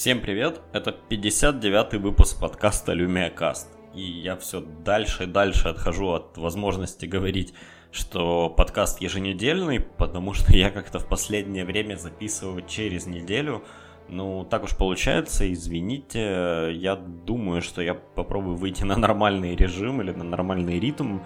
Всем 0.00 0.22
привет, 0.22 0.62
это 0.72 0.96
59-й 1.10 1.98
выпуск 1.98 2.40
подкаста 2.40 2.94
LumiaCast. 2.94 3.66
И 3.94 4.00
я 4.00 4.34
все 4.38 4.62
дальше 4.62 5.24
и 5.24 5.26
дальше 5.26 5.68
отхожу 5.68 6.08
от 6.12 6.38
возможности 6.38 7.04
говорить, 7.04 7.52
что 7.92 8.48
подкаст 8.48 9.02
еженедельный, 9.02 9.78
потому 9.78 10.32
что 10.32 10.56
я 10.56 10.70
как-то 10.70 11.00
в 11.00 11.06
последнее 11.06 11.66
время 11.66 11.96
записываю 11.96 12.64
через 12.66 13.06
неделю. 13.06 13.62
Ну, 14.08 14.46
так 14.48 14.64
уж 14.64 14.74
получается, 14.74 15.52
извините, 15.52 16.72
я 16.72 16.96
думаю, 16.96 17.60
что 17.60 17.82
я 17.82 17.92
попробую 17.92 18.56
выйти 18.56 18.84
на 18.84 18.96
нормальный 18.96 19.54
режим 19.54 20.00
или 20.00 20.12
на 20.12 20.24
нормальный 20.24 20.80
ритм. 20.80 21.18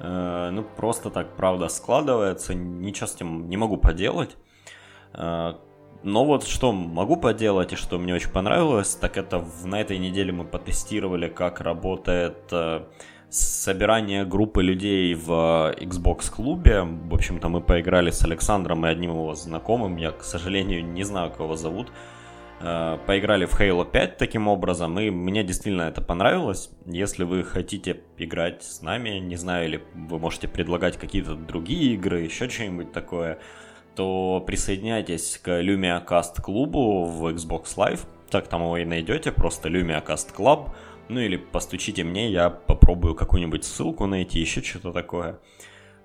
Э, 0.00 0.50
ну, 0.50 0.64
просто 0.64 1.10
так, 1.10 1.36
правда, 1.36 1.68
складывается, 1.68 2.54
ничего 2.54 3.06
с 3.06 3.14
этим 3.14 3.48
не 3.48 3.56
могу 3.56 3.76
поделать. 3.76 4.36
Э, 5.96 5.98
но 6.02 6.24
вот 6.24 6.46
что 6.46 6.72
могу 6.72 7.16
поделать 7.16 7.72
и 7.72 7.76
что 7.76 7.98
мне 7.98 8.14
очень 8.14 8.30
понравилось, 8.30 8.94
так 8.94 9.16
это 9.16 9.38
в, 9.38 9.66
на 9.66 9.80
этой 9.80 9.98
неделе 9.98 10.32
мы 10.32 10.44
потестировали, 10.44 11.28
как 11.28 11.60
работает 11.60 12.36
э, 12.52 12.84
собирание 13.28 14.24
группы 14.24 14.62
людей 14.62 15.14
в 15.14 15.74
Xbox 15.78 16.30
клубе. 16.30 16.82
В 16.82 17.14
общем-то, 17.14 17.48
мы 17.48 17.60
поиграли 17.60 18.10
с 18.10 18.24
Александром 18.24 18.86
и 18.86 18.88
одним 18.88 19.10
его 19.10 19.34
знакомым. 19.34 19.96
Я, 19.96 20.12
к 20.12 20.22
сожалению, 20.22 20.84
не 20.84 21.04
знаю, 21.04 21.30
как 21.30 21.40
его 21.40 21.56
зовут. 21.56 21.90
Э, 22.60 22.98
поиграли 23.06 23.44
в 23.44 23.58
Halo 23.60 23.88
5 23.90 24.16
таким 24.16 24.48
образом, 24.48 24.98
и 24.98 25.10
мне 25.10 25.44
действительно 25.44 25.82
это 25.82 26.00
понравилось. 26.00 26.70
Если 26.86 27.24
вы 27.24 27.44
хотите 27.44 28.00
играть 28.16 28.62
с 28.62 28.80
нами, 28.80 29.18
не 29.18 29.36
знаю, 29.36 29.66
или 29.66 29.82
вы 29.94 30.18
можете 30.18 30.48
предлагать 30.48 30.96
какие-то 30.96 31.34
другие 31.34 31.94
игры, 31.94 32.20
еще 32.20 32.48
что-нибудь 32.48 32.92
такое, 32.92 33.38
то 33.96 34.44
присоединяйтесь 34.46 35.40
к 35.42 35.48
LumiaCast 35.48 36.42
клубу 36.42 37.04
в 37.04 37.26
Xbox 37.34 37.76
Live. 37.76 38.00
Так 38.30 38.48
там 38.48 38.62
его 38.62 38.76
и 38.76 38.84
найдете, 38.84 39.32
просто 39.32 39.68
LumiaCast 39.68 40.34
Club. 40.36 40.70
Ну 41.08 41.20
или 41.20 41.36
постучите 41.36 42.04
мне, 42.04 42.30
я 42.30 42.50
попробую 42.50 43.14
какую-нибудь 43.14 43.64
ссылку 43.64 44.06
найти, 44.06 44.40
еще 44.40 44.62
что-то 44.62 44.92
такое. 44.92 45.38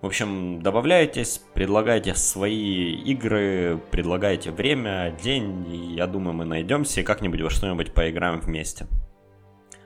В 0.01 0.07
общем, 0.07 0.61
добавляйтесь, 0.63 1.41
предлагайте 1.53 2.15
свои 2.15 2.93
игры, 2.93 3.79
предлагайте 3.91 4.49
время, 4.49 5.15
день, 5.21 5.67
и 5.71 5.95
я 5.95 6.07
думаю, 6.07 6.33
мы 6.33 6.45
найдемся 6.45 7.01
и 7.01 7.03
как-нибудь 7.03 7.41
во 7.41 7.49
что-нибудь 7.51 7.93
поиграем 7.93 8.39
вместе. 8.39 8.87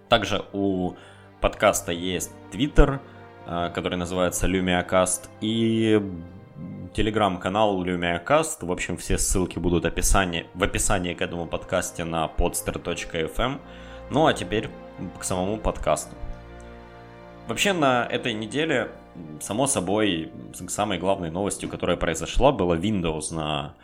Также 0.08 0.46
у 0.54 0.94
подкаста 1.42 1.92
есть 1.92 2.32
Twitter, 2.52 3.00
э, 3.46 3.72
который 3.74 3.98
называется 3.98 4.48
LumiaCast, 4.48 5.28
и 5.42 6.02
телеграм-канал 6.96 7.84
LumiaCast. 7.84 8.66
В 8.66 8.72
общем, 8.72 8.96
все 8.96 9.18
ссылки 9.18 9.60
будут 9.60 9.86
описании, 9.86 10.46
в 10.54 10.64
описании 10.64 11.14
к 11.14 11.22
этому 11.22 11.46
подкасте 11.46 12.06
на 12.06 12.32
podster.fm. 12.38 13.60
Ну 14.10 14.28
а 14.28 14.34
теперь 14.34 14.70
к 15.20 15.24
самому 15.24 15.58
подкасту. 15.58 16.16
Вообще 17.48 17.74
на 17.74 18.06
этой 18.06 18.34
неделе, 18.34 18.92
само 19.42 19.68
собой, 19.68 20.32
самой 20.70 20.98
главной 20.98 21.32
новостью, 21.32 21.70
которая 21.70 21.98
произошла, 21.98 22.52
была 22.54 22.78
Windows 22.78 23.34
на 23.34 23.76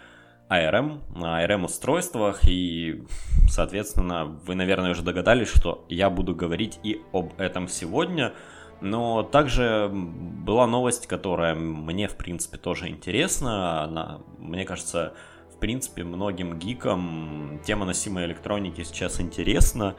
ARM, 0.50 1.02
на 1.14 1.46
ARM 1.46 1.66
устройствах, 1.66 2.48
и, 2.48 3.04
соответственно, 3.50 4.26
вы, 4.26 4.56
наверное, 4.56 4.92
уже 4.92 5.04
догадались, 5.04 5.50
что 5.50 5.86
я 5.90 6.10
буду 6.10 6.34
говорить 6.34 6.80
и 6.82 7.02
об 7.12 7.34
этом 7.40 7.68
сегодня– 7.68 8.34
но 8.82 9.22
также 9.24 9.90
была 9.92 10.66
новость, 10.68 11.08
которая 11.08 11.56
мне, 11.56 12.08
в 12.08 12.16
принципе, 12.18 12.58
тоже 12.58 12.90
интересна. 12.90 13.84
Она, 13.84 14.22
мне 14.40 14.66
кажется, 14.66 15.14
в 15.54 15.60
принципе, 15.60 16.04
многим 16.04 16.58
гикам 16.58 17.62
тема 17.64 17.86
носимой 17.86 18.26
электроники 18.26 18.84
сейчас 18.84 19.22
интересна. 19.22 19.96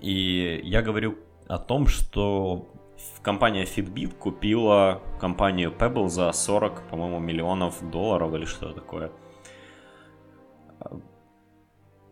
И 0.00 0.60
я 0.64 0.80
говорю 0.80 1.18
о 1.48 1.58
том, 1.58 1.88
что 1.88 2.68
компания 3.22 3.64
Fitbit 3.64 4.14
купила 4.14 5.02
компанию 5.18 5.72
Pebble 5.76 6.08
за 6.08 6.30
40, 6.30 6.88
по-моему, 6.88 7.18
миллионов 7.18 7.90
долларов 7.90 8.32
или 8.34 8.44
что 8.44 8.72
такое. 8.72 9.10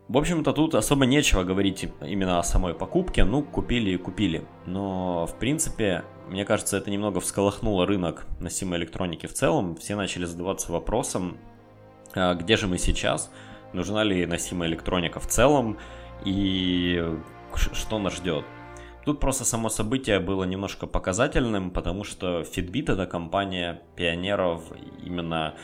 В 0.09 0.17
общем-то, 0.17 0.55
тут 0.55 0.75
особо 0.75 1.05
нечего 1.05 1.45
говорить 1.45 1.87
именно 2.01 2.39
о 2.39 2.43
самой 2.43 2.73
покупке. 2.73 3.25
Ну, 3.25 3.43
купили 3.43 3.91
и 3.91 3.97
купили. 3.99 4.47
Но, 4.65 5.27
в 5.27 5.39
принципе, 5.39 6.03
мне 6.31 6.47
кажется, 6.47 6.79
это 6.79 6.91
немного 6.91 7.21
всколыхнуло 7.21 7.87
рынок 7.87 8.27
носимой 8.41 8.79
электроники 8.79 9.27
в 9.27 9.35
целом. 9.35 9.77
Все 9.77 9.97
начали 9.97 10.25
задаваться 10.25 10.73
вопросом, 10.73 11.37
а, 12.15 12.35
где 12.35 12.57
же 12.57 12.69
мы 12.69 12.79
сейчас, 12.79 13.31
нужна 13.75 14.03
ли 14.03 14.25
носимая 14.25 14.71
электроника 14.71 15.21
в 15.21 15.27
целом 15.27 15.77
и 16.25 17.05
что 17.55 17.99
нас 17.99 18.17
ждет. 18.17 18.47
Тут 19.05 19.21
просто 19.21 19.45
само 19.45 19.69
событие 19.69 20.21
было 20.21 20.45
немножко 20.45 20.87
показательным, 20.87 21.71
потому 21.71 22.05
что 22.05 22.41
Fitbit 22.41 22.93
это 22.93 23.07
компания 23.07 23.83
пионеров 23.95 24.63
именно 25.03 25.55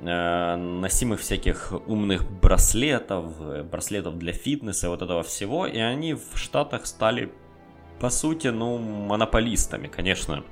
носимых 0.00 1.20
всяких 1.20 1.72
умных 1.86 2.30
браслетов, 2.30 3.32
э, 3.40 3.62
браслетов 3.62 4.18
для 4.18 4.32
фитнеса, 4.32 4.90
вот 4.90 5.02
этого 5.02 5.22
всего, 5.22 5.66
и 5.66 5.78
они 5.78 6.14
в 6.14 6.36
Штатах 6.36 6.86
стали, 6.86 7.32
по 7.98 8.10
сути, 8.10 8.48
ну, 8.48 8.78
монополистами, 8.78 9.88
конечно. 9.88 10.44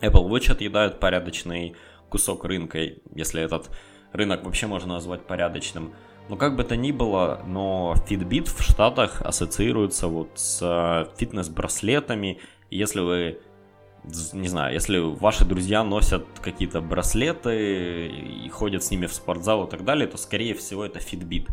Apple 0.00 0.28
Watch 0.28 0.52
отъедают 0.52 1.00
порядочный 1.00 1.74
кусок 2.08 2.44
рынка, 2.44 2.78
если 3.14 3.42
этот 3.42 3.70
рынок 4.12 4.44
вообще 4.44 4.66
можно 4.66 4.94
назвать 4.94 5.26
порядочным. 5.26 5.94
Но 6.28 6.36
как 6.36 6.56
бы 6.56 6.64
то 6.64 6.76
ни 6.76 6.92
было, 6.92 7.42
но 7.46 7.94
Fitbit 8.06 8.54
в 8.54 8.62
Штатах 8.62 9.22
ассоциируется 9.22 10.08
вот 10.08 10.32
с 10.34 10.60
э, 10.62 11.06
фитнес-браслетами. 11.16 12.38
Если 12.70 13.00
вы 13.00 13.40
не 14.32 14.48
знаю, 14.48 14.74
если 14.74 14.98
ваши 14.98 15.44
друзья 15.44 15.84
носят 15.84 16.24
какие-то 16.40 16.80
браслеты 16.80 18.08
и 18.08 18.48
ходят 18.48 18.82
с 18.82 18.90
ними 18.90 19.06
в 19.06 19.12
спортзал 19.12 19.66
и 19.66 19.70
так 19.70 19.84
далее, 19.84 20.06
то, 20.06 20.16
скорее 20.16 20.54
всего, 20.54 20.84
это 20.84 20.98
Fitbit. 20.98 21.48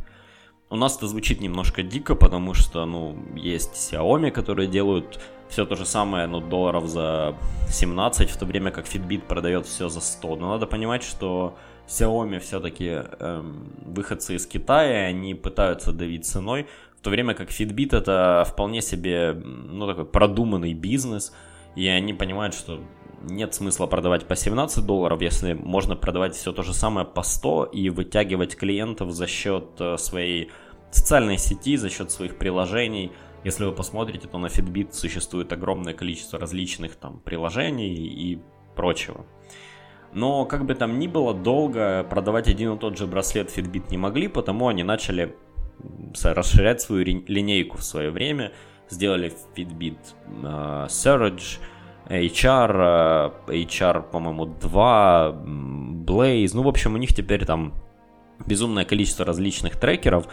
У 0.69 0.75
нас 0.75 0.97
это 0.97 1.07
звучит 1.07 1.41
немножко 1.41 1.83
дико, 1.83 2.15
потому 2.15 2.53
что, 2.53 2.85
ну, 2.85 3.17
есть 3.35 3.73
Xiaomi, 3.75 4.31
которые 4.31 4.67
делают 4.67 5.19
все 5.47 5.65
то 5.65 5.75
же 5.75 5.85
самое, 5.85 6.27
но 6.27 6.39
долларов 6.39 6.87
за 6.87 7.35
17, 7.69 8.29
в 8.29 8.37
то 8.37 8.45
время 8.45 8.71
как 8.71 8.85
Fitbit 8.85 9.27
продает 9.27 9.67
все 9.67 9.89
за 9.89 10.01
100. 10.01 10.35
Но 10.37 10.49
надо 10.49 10.65
понимать, 10.65 11.03
что 11.03 11.55
Xiaomi 11.87 12.39
все-таки 12.39 13.03
эм, 13.19 13.71
выходцы 13.85 14.35
из 14.35 14.47
Китая, 14.47 15.05
они 15.07 15.35
пытаются 15.35 15.91
давить 15.91 16.25
ценой, 16.25 16.67
в 16.97 17.01
то 17.01 17.11
время 17.11 17.35
как 17.35 17.49
Fitbit 17.49 17.95
это 17.95 18.43
вполне 18.47 18.81
себе, 18.81 19.33
ну, 19.33 19.85
такой 19.85 20.05
продуманный 20.05 20.73
бизнес– 20.73 21.33
и 21.75 21.87
они 21.87 22.13
понимают, 22.13 22.53
что 22.53 22.81
нет 23.21 23.53
смысла 23.53 23.87
продавать 23.87 24.27
по 24.27 24.35
17 24.35 24.85
долларов, 24.85 25.21
если 25.21 25.53
можно 25.53 25.95
продавать 25.95 26.35
все 26.35 26.51
то 26.51 26.63
же 26.63 26.73
самое 26.73 27.05
по 27.05 27.23
100 27.23 27.65
и 27.65 27.89
вытягивать 27.89 28.55
клиентов 28.55 29.11
за 29.11 29.27
счет 29.27 29.69
э, 29.79 29.97
своей 29.97 30.51
социальной 30.91 31.37
сети, 31.37 31.75
за 31.75 31.89
счет 31.89 32.11
своих 32.11 32.37
приложений. 32.37 33.11
Если 33.43 33.65
вы 33.65 33.71
посмотрите, 33.71 34.27
то 34.27 34.37
на 34.37 34.47
Fitbit 34.47 34.93
существует 34.93 35.51
огромное 35.53 35.93
количество 35.93 36.39
различных 36.39 36.95
там 36.95 37.19
приложений 37.19 37.93
и 37.95 38.39
прочего. 38.75 39.25
Но 40.13 40.45
как 40.45 40.65
бы 40.65 40.75
там 40.75 40.97
ни 40.97 41.07
было, 41.07 41.33
долго 41.33 42.05
продавать 42.09 42.47
один 42.47 42.73
и 42.73 42.79
тот 42.79 42.97
же 42.97 43.05
браслет 43.05 43.55
Fitbit 43.55 43.89
не 43.89 43.97
могли, 43.97 44.27
потому 44.27 44.67
они 44.67 44.83
начали 44.83 45.35
расширять 46.23 46.81
свою 46.81 47.03
линейку 47.03 47.77
в 47.77 47.83
свое 47.83 48.11
время– 48.11 48.53
сделали 48.89 49.33
Fitbit 49.55 49.97
uh, 50.27 50.87
Surge, 50.87 51.59
HR, 52.09 53.31
uh, 53.47 53.47
HR, 53.47 54.11
по-моему, 54.11 54.45
2, 54.45 55.31
Blaze. 56.05 56.51
Ну, 56.53 56.63
в 56.63 56.67
общем, 56.67 56.93
у 56.93 56.97
них 56.97 57.13
теперь 57.13 57.45
там 57.45 57.73
безумное 58.45 58.85
количество 58.85 59.25
различных 59.25 59.79
трекеров. 59.79 60.27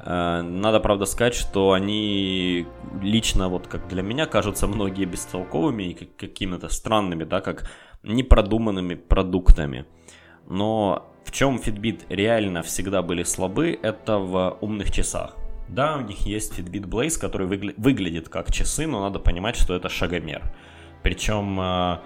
Uh, 0.00 0.42
надо, 0.42 0.80
правда, 0.80 1.04
сказать, 1.04 1.34
что 1.34 1.72
они 1.72 2.66
лично, 3.02 3.48
вот 3.48 3.66
как 3.66 3.88
для 3.88 4.02
меня, 4.02 4.26
кажутся 4.26 4.66
многие 4.66 5.04
бестолковыми 5.04 5.82
и 5.82 5.94
какими-то 5.94 6.68
странными, 6.68 7.24
да, 7.24 7.40
как 7.40 7.70
непродуманными 8.02 8.94
продуктами. 8.94 9.86
Но 10.46 11.12
в 11.24 11.30
чем 11.32 11.56
Fitbit 11.56 12.06
реально 12.08 12.62
всегда 12.62 13.02
были 13.02 13.22
слабы, 13.22 13.78
это 13.82 14.18
в 14.18 14.56
умных 14.62 14.90
часах. 14.90 15.36
Да, 15.68 15.96
у 15.96 16.00
них 16.00 16.26
есть 16.26 16.58
Fitbit 16.58 16.86
Blaze, 16.86 17.20
который 17.20 17.46
выгля- 17.46 17.74
выглядит 17.76 18.28
как 18.28 18.52
часы, 18.52 18.86
но 18.86 19.00
надо 19.00 19.18
понимать, 19.18 19.56
что 19.56 19.74
это 19.74 19.88
шагомер. 19.88 20.42
Причем, 21.02 21.60
э, 21.60 21.98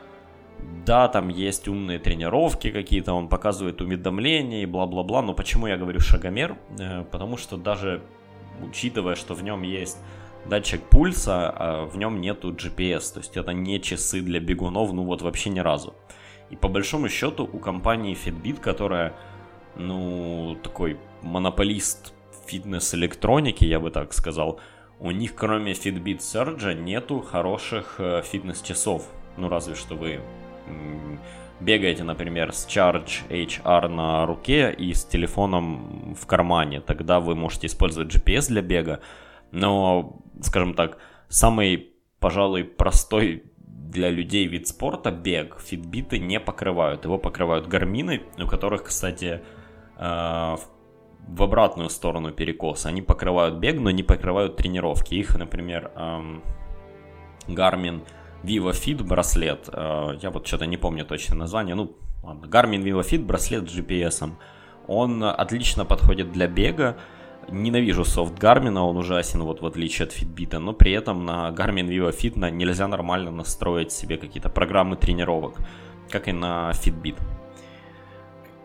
да, 0.84 1.08
там 1.08 1.28
есть 1.28 1.68
умные 1.68 1.98
тренировки 1.98 2.70
какие-то, 2.70 3.12
он 3.12 3.28
показывает 3.28 3.80
уведомления 3.80 4.62
и 4.62 4.66
бла-бла-бла, 4.66 5.22
но 5.22 5.32
почему 5.34 5.66
я 5.68 5.76
говорю 5.76 6.00
шагомер? 6.00 6.56
Э, 6.78 7.04
потому 7.10 7.36
что 7.36 7.56
даже 7.56 8.02
учитывая, 8.60 9.14
что 9.14 9.34
в 9.34 9.42
нем 9.42 9.62
есть 9.62 9.98
датчик 10.46 10.82
пульса, 10.82 11.50
а 11.50 11.86
в 11.86 11.96
нем 11.96 12.20
нету 12.20 12.52
GPS, 12.52 13.14
то 13.14 13.20
есть 13.20 13.36
это 13.36 13.52
не 13.52 13.80
часы 13.80 14.20
для 14.20 14.40
бегунов, 14.40 14.92
ну 14.92 15.04
вот 15.04 15.22
вообще 15.22 15.50
ни 15.50 15.60
разу. 15.60 15.94
И 16.50 16.56
по 16.56 16.68
большому 16.68 17.08
счету 17.08 17.48
у 17.50 17.58
компании 17.58 18.16
Fitbit, 18.16 18.60
которая, 18.60 19.14
ну, 19.76 20.56
такой 20.62 20.98
монополист 21.22 22.12
фитнес-электроники, 22.52 23.64
я 23.64 23.80
бы 23.80 23.90
так 23.90 24.12
сказал, 24.12 24.60
у 25.00 25.10
них 25.10 25.34
кроме 25.34 25.72
Fitbit 25.72 26.18
Surge 26.18 26.74
нету 26.74 27.20
хороших 27.20 27.96
э, 27.98 28.22
фитнес-часов. 28.22 29.08
Ну, 29.38 29.48
разве 29.48 29.74
что 29.74 29.94
вы 29.96 30.20
бегаете, 31.60 32.04
например, 32.04 32.52
с 32.52 32.66
Charge 32.66 33.22
HR 33.30 33.88
на 33.88 34.26
руке 34.26 34.72
и 34.72 34.92
с 34.92 35.04
телефоном 35.04 36.14
в 36.14 36.26
кармане, 36.26 36.80
тогда 36.80 37.20
вы 37.20 37.34
можете 37.34 37.66
использовать 37.66 38.14
GPS 38.14 38.48
для 38.48 38.62
бега. 38.62 39.00
Но, 39.50 40.20
скажем 40.42 40.74
так, 40.74 40.98
самый, 41.28 41.90
пожалуй, 42.20 42.64
простой 42.64 43.44
для 43.56 44.10
людей 44.10 44.46
вид 44.46 44.68
спорта 44.68 45.10
бег 45.10 45.58
фитбиты 45.60 46.18
не 46.18 46.40
покрывают. 46.40 47.04
Его 47.04 47.18
покрывают 47.18 47.66
гармины, 47.66 48.22
у 48.38 48.46
которых, 48.46 48.84
кстати, 48.84 49.40
э, 49.98 50.56
в 51.28 51.42
обратную 51.42 51.88
сторону 51.88 52.32
перекос. 52.32 52.86
Они 52.86 53.02
покрывают 53.02 53.56
бег, 53.56 53.80
но 53.80 53.90
не 53.90 54.02
покрывают 54.02 54.56
тренировки. 54.56 55.14
Их, 55.14 55.36
например, 55.36 55.90
эм, 55.96 56.42
Garmin 57.48 58.02
Vivo 58.42 58.72
Fit 58.72 59.02
браслет, 59.02 59.68
э, 59.72 60.18
я 60.20 60.30
вот 60.30 60.46
что-то 60.46 60.66
не 60.66 60.76
помню 60.76 61.04
точно 61.04 61.36
название, 61.36 61.74
ну, 61.74 61.96
ладно, 62.22 62.46
Garmin 62.46 62.82
Vivo 62.82 63.00
Fit 63.00 63.24
браслет 63.24 63.70
с 63.70 63.74
GPS. 63.74 64.30
Он 64.88 65.22
отлично 65.22 65.84
подходит 65.84 66.32
для 66.32 66.48
бега. 66.48 66.96
Ненавижу 67.48 68.04
софт 68.04 68.34
Garmin, 68.34 68.78
он 68.78 68.96
ужасен, 68.96 69.42
вот 69.42 69.62
в 69.62 69.66
отличие 69.66 70.06
от 70.06 70.12
Fitbit, 70.12 70.58
но 70.58 70.72
при 70.72 70.92
этом 70.92 71.24
на 71.24 71.50
Garmin 71.50 71.88
Vivo 71.88 72.10
Fit 72.10 72.50
нельзя 72.50 72.88
нормально 72.88 73.30
настроить 73.30 73.92
себе 73.92 74.16
какие-то 74.16 74.48
программы 74.48 74.96
тренировок, 74.96 75.54
как 76.08 76.28
и 76.28 76.32
на 76.32 76.70
Fitbit. 76.70 77.16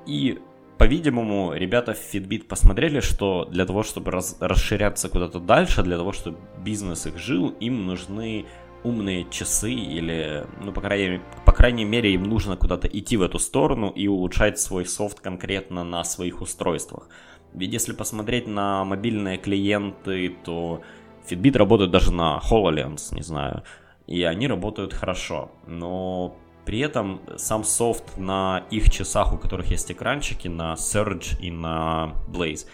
И 0.05 0.39
по-видимому, 0.77 1.53
ребята 1.53 1.93
в 1.93 2.13
Fitbit 2.13 2.45
посмотрели, 2.45 2.99
что 2.99 3.45
для 3.45 3.65
того, 3.65 3.83
чтобы 3.83 4.11
раз, 4.11 4.37
расширяться 4.39 5.09
куда-то 5.09 5.39
дальше, 5.39 5.83
для 5.83 5.97
того, 5.97 6.11
чтобы 6.11 6.37
бизнес 6.63 7.05
их 7.07 7.17
жил, 7.17 7.49
им 7.59 7.85
нужны 7.85 8.45
умные 8.83 9.25
часы 9.29 9.71
или, 9.71 10.45
ну, 10.63 10.71
по 10.71 10.81
крайней, 10.81 11.19
по 11.45 11.51
крайней 11.51 11.85
мере, 11.85 12.13
им 12.13 12.23
нужно 12.23 12.55
куда-то 12.55 12.87
идти 12.87 13.17
в 13.17 13.21
эту 13.21 13.39
сторону 13.39 13.89
и 13.89 14.07
улучшать 14.07 14.59
свой 14.59 14.85
софт 14.85 15.19
конкретно 15.19 15.83
на 15.83 16.03
своих 16.03 16.41
устройствах. 16.41 17.09
Ведь 17.53 17.73
если 17.73 17.93
посмотреть 17.93 18.47
на 18.47 18.83
мобильные 18.85 19.37
клиенты, 19.37 20.35
то 20.43 20.81
Fitbit 21.29 21.57
работает 21.57 21.91
даже 21.91 22.13
на 22.13 22.39
HoloLens, 22.49 23.15
не 23.15 23.23
знаю, 23.23 23.63
и 24.05 24.23
они 24.23 24.47
работают 24.47 24.93
хорошо, 24.93 25.51
но 25.65 26.37
при 26.67 26.79
этом 26.79 27.21
сам 27.37 27.63
софт 27.63 28.17
на 28.17 28.65
их 28.69 28.89
часах, 28.89 29.33
у 29.33 29.37
которых 29.37 29.71
есть 29.71 29.89
экранчики, 29.89 30.49
на 30.49 30.73
Surge 30.73 31.39
и 31.39 31.49
на 31.49 32.13
Blaze, 32.27 32.67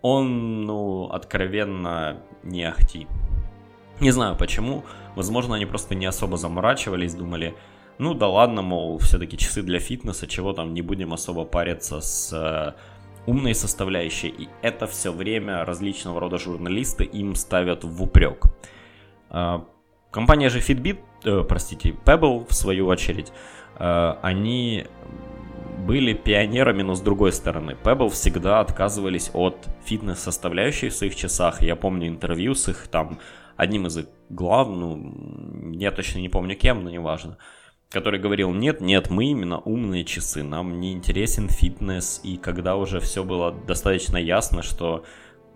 он, 0.00 0.62
ну, 0.62 1.10
откровенно 1.12 2.22
не 2.42 2.64
ахти. 2.64 3.06
Не 4.00 4.12
знаю 4.12 4.34
почему, 4.38 4.84
возможно, 5.14 5.56
они 5.56 5.66
просто 5.66 5.94
не 5.94 6.06
особо 6.06 6.38
заморачивались, 6.38 7.14
думали, 7.14 7.54
ну 7.98 8.14
да 8.14 8.28
ладно, 8.28 8.62
мол, 8.62 8.98
все-таки 9.00 9.36
часы 9.36 9.60
для 9.60 9.78
фитнеса, 9.78 10.26
чего 10.26 10.54
там, 10.54 10.72
не 10.72 10.80
будем 10.80 11.12
особо 11.12 11.44
париться 11.44 12.00
с 12.00 12.32
э, 12.32 12.72
умной 13.26 13.54
составляющей, 13.54 14.28
и 14.28 14.48
это 14.62 14.86
все 14.86 15.12
время 15.12 15.66
различного 15.66 16.18
рода 16.18 16.38
журналисты 16.38 17.04
им 17.04 17.34
ставят 17.34 17.84
в 17.84 18.02
упрек. 18.02 18.46
Компания 20.14 20.48
же 20.48 20.60
Fitbit 20.60 20.98
э, 21.24 21.42
простите, 21.42 21.92
Pebble, 22.04 22.46
в 22.48 22.54
свою 22.54 22.86
очередь, 22.86 23.32
э, 23.80 24.14
они 24.22 24.86
были 25.84 26.12
пионерами, 26.12 26.82
но 26.82 26.94
с 26.94 27.00
другой 27.00 27.32
стороны. 27.32 27.76
Pebble 27.82 28.10
всегда 28.10 28.60
отказывались 28.60 29.32
от 29.34 29.66
фитнес-составляющей 29.84 30.90
в 30.90 30.94
своих 30.94 31.16
часах. 31.16 31.62
Я 31.62 31.74
помню 31.74 32.06
интервью 32.06 32.54
с 32.54 32.68
их 32.68 32.86
там 32.86 33.18
одним 33.56 33.88
из 33.88 34.06
глав, 34.28 34.68
ну, 34.68 35.72
я 35.72 35.90
точно 35.90 36.20
не 36.20 36.28
помню 36.28 36.54
кем, 36.54 36.84
но 36.84 36.90
неважно, 36.90 37.36
который 37.90 38.20
говорил, 38.20 38.52
нет, 38.52 38.80
нет, 38.80 39.10
мы 39.10 39.24
именно 39.24 39.58
умные 39.58 40.04
часы, 40.04 40.44
нам 40.44 40.78
не 40.78 40.92
интересен 40.92 41.48
фитнес, 41.48 42.20
и 42.22 42.36
когда 42.36 42.76
уже 42.76 43.00
все 43.00 43.24
было 43.24 43.50
достаточно 43.50 44.16
ясно, 44.16 44.62
что 44.62 45.04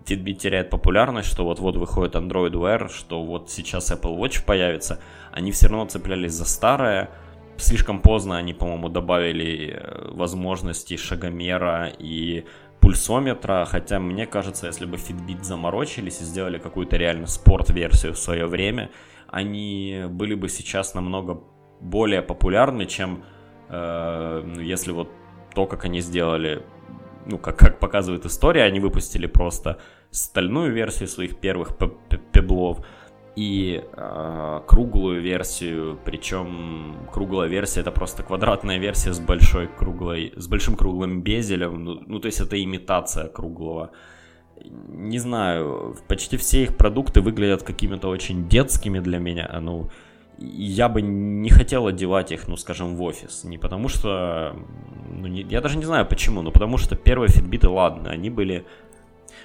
Fitbit 0.05 0.35
теряет 0.35 0.69
популярность, 0.69 1.29
что 1.29 1.45
вот-вот 1.45 1.77
выходит 1.77 2.15
Android 2.15 2.53
Wear, 2.53 2.89
что 2.89 3.23
вот 3.23 3.49
сейчас 3.49 3.91
Apple 3.91 4.17
Watch 4.17 4.45
появится, 4.45 4.99
они 5.31 5.51
все 5.51 5.67
равно 5.67 5.85
цеплялись 5.85 6.33
за 6.33 6.45
старое. 6.45 7.09
Слишком 7.57 8.01
поздно 8.01 8.37
они, 8.37 8.53
по-моему, 8.53 8.89
добавили 8.89 9.73
э, 9.73 10.11
возможности 10.11 10.95
шагомера 10.97 11.91
и 11.99 12.45
пульсометра, 12.79 13.65
хотя 13.65 13.99
мне 13.99 14.25
кажется, 14.25 14.67
если 14.67 14.85
бы 14.85 14.97
Fitbit 14.97 15.43
заморочились 15.43 16.21
и 16.21 16.23
сделали 16.23 16.57
какую-то 16.57 16.95
реально 16.97 17.27
спорт-версию 17.27 18.13
в 18.13 18.17
свое 18.17 18.45
время, 18.45 18.89
они 19.27 20.05
были 20.09 20.35
бы 20.35 20.49
сейчас 20.49 20.93
намного 20.93 21.43
более 21.81 22.21
популярны, 22.21 22.85
чем 22.85 23.23
э, 23.67 24.55
если 24.61 24.91
вот 24.91 25.09
то, 25.53 25.65
как 25.65 25.85
они 25.85 25.99
сделали 25.99 26.63
ну, 27.29 27.37
как, 27.37 27.57
как 27.57 27.79
показывает 27.79 28.25
история, 28.25 28.63
они 28.63 28.79
выпустили 28.79 29.27
просто 29.27 29.79
стальную 30.11 30.73
версию 30.73 31.07
своих 31.07 31.37
первых 31.37 31.77
пеблов 32.31 32.85
и 33.35 33.83
э, 33.93 34.61
круглую 34.67 35.21
версию, 35.21 35.99
причем 36.03 37.07
круглая 37.13 37.47
версия 37.47 37.81
это 37.81 37.91
просто 37.91 38.23
квадратная 38.23 38.79
версия 38.79 39.13
с 39.13 39.19
большой 39.19 39.67
круглой, 39.67 40.33
с 40.35 40.47
большим 40.47 40.75
круглым 40.75 41.21
безелем, 41.21 41.83
ну, 41.83 42.01
ну 42.05 42.19
то 42.19 42.25
есть 42.25 42.41
это 42.41 42.61
имитация 42.61 43.29
круглого. 43.29 43.91
Не 44.89 45.19
знаю, 45.19 45.95
почти 46.07 46.35
все 46.35 46.63
их 46.63 46.75
продукты 46.75 47.21
выглядят 47.21 47.63
какими-то 47.63 48.09
очень 48.09 48.49
детскими 48.49 48.99
для 48.99 49.19
меня, 49.19 49.57
ну, 49.61 49.89
я 50.41 50.87
бы 50.89 51.01
не 51.01 51.49
хотел 51.49 51.87
одевать 51.87 52.31
их, 52.31 52.47
ну, 52.47 52.55
скажем, 52.55 52.95
в 52.95 53.01
офис. 53.01 53.43
Не 53.43 53.57
потому 53.57 53.89
что... 53.89 54.55
Ну, 55.09 55.27
не, 55.27 55.41
я 55.41 55.61
даже 55.61 55.77
не 55.77 55.85
знаю 55.85 56.05
почему, 56.05 56.41
но 56.41 56.51
потому 56.51 56.77
что 56.77 56.95
первые 56.95 57.29
фитбиты, 57.29 57.67
ладно, 57.67 58.09
они 58.09 58.29
были... 58.29 58.65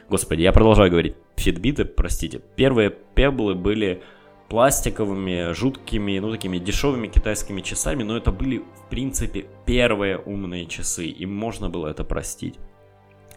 Господи, 0.08 0.42
я 0.42 0.52
продолжаю 0.52 0.90
говорить. 0.90 1.16
Фитбиты, 1.36 1.84
простите. 1.84 2.40
Первые 2.56 2.90
пеблы 2.90 3.54
были 3.54 4.02
пластиковыми, 4.48 5.52
жуткими, 5.52 6.18
ну, 6.18 6.30
такими 6.30 6.58
дешевыми 6.58 7.08
китайскими 7.08 7.60
часами, 7.60 8.02
но 8.02 8.16
это 8.16 8.30
были, 8.30 8.58
в 8.58 8.88
принципе, 8.88 9.46
первые 9.66 10.18
умные 10.18 10.66
часы, 10.66 11.06
им 11.06 11.34
можно 11.34 11.70
было 11.70 11.88
это 11.88 12.04
простить. 12.04 12.58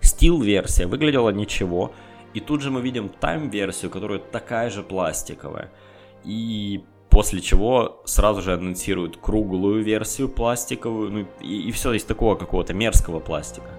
Стил-версия 0.01 0.85
выглядела 0.85 1.29
ничего, 1.29 1.93
и 2.33 2.39
тут 2.39 2.61
же 2.61 2.69
мы 2.71 2.81
видим 2.81 3.09
тайм-версию, 3.09 3.89
которая 3.89 4.19
такая 4.19 4.69
же 4.69 4.83
пластиковая. 4.83 5.71
И 6.23 6.83
После 7.09 7.41
чего 7.41 8.01
сразу 8.05 8.41
же 8.41 8.53
анонсируют 8.53 9.17
круглую 9.17 9.83
версию 9.83 10.29
пластиковую, 10.29 11.11
ну 11.11 11.25
и, 11.41 11.69
и 11.69 11.71
все 11.71 11.93
из 11.93 12.03
такого 12.03 12.35
какого-то 12.35 12.73
мерзкого 12.73 13.19
пластика. 13.19 13.69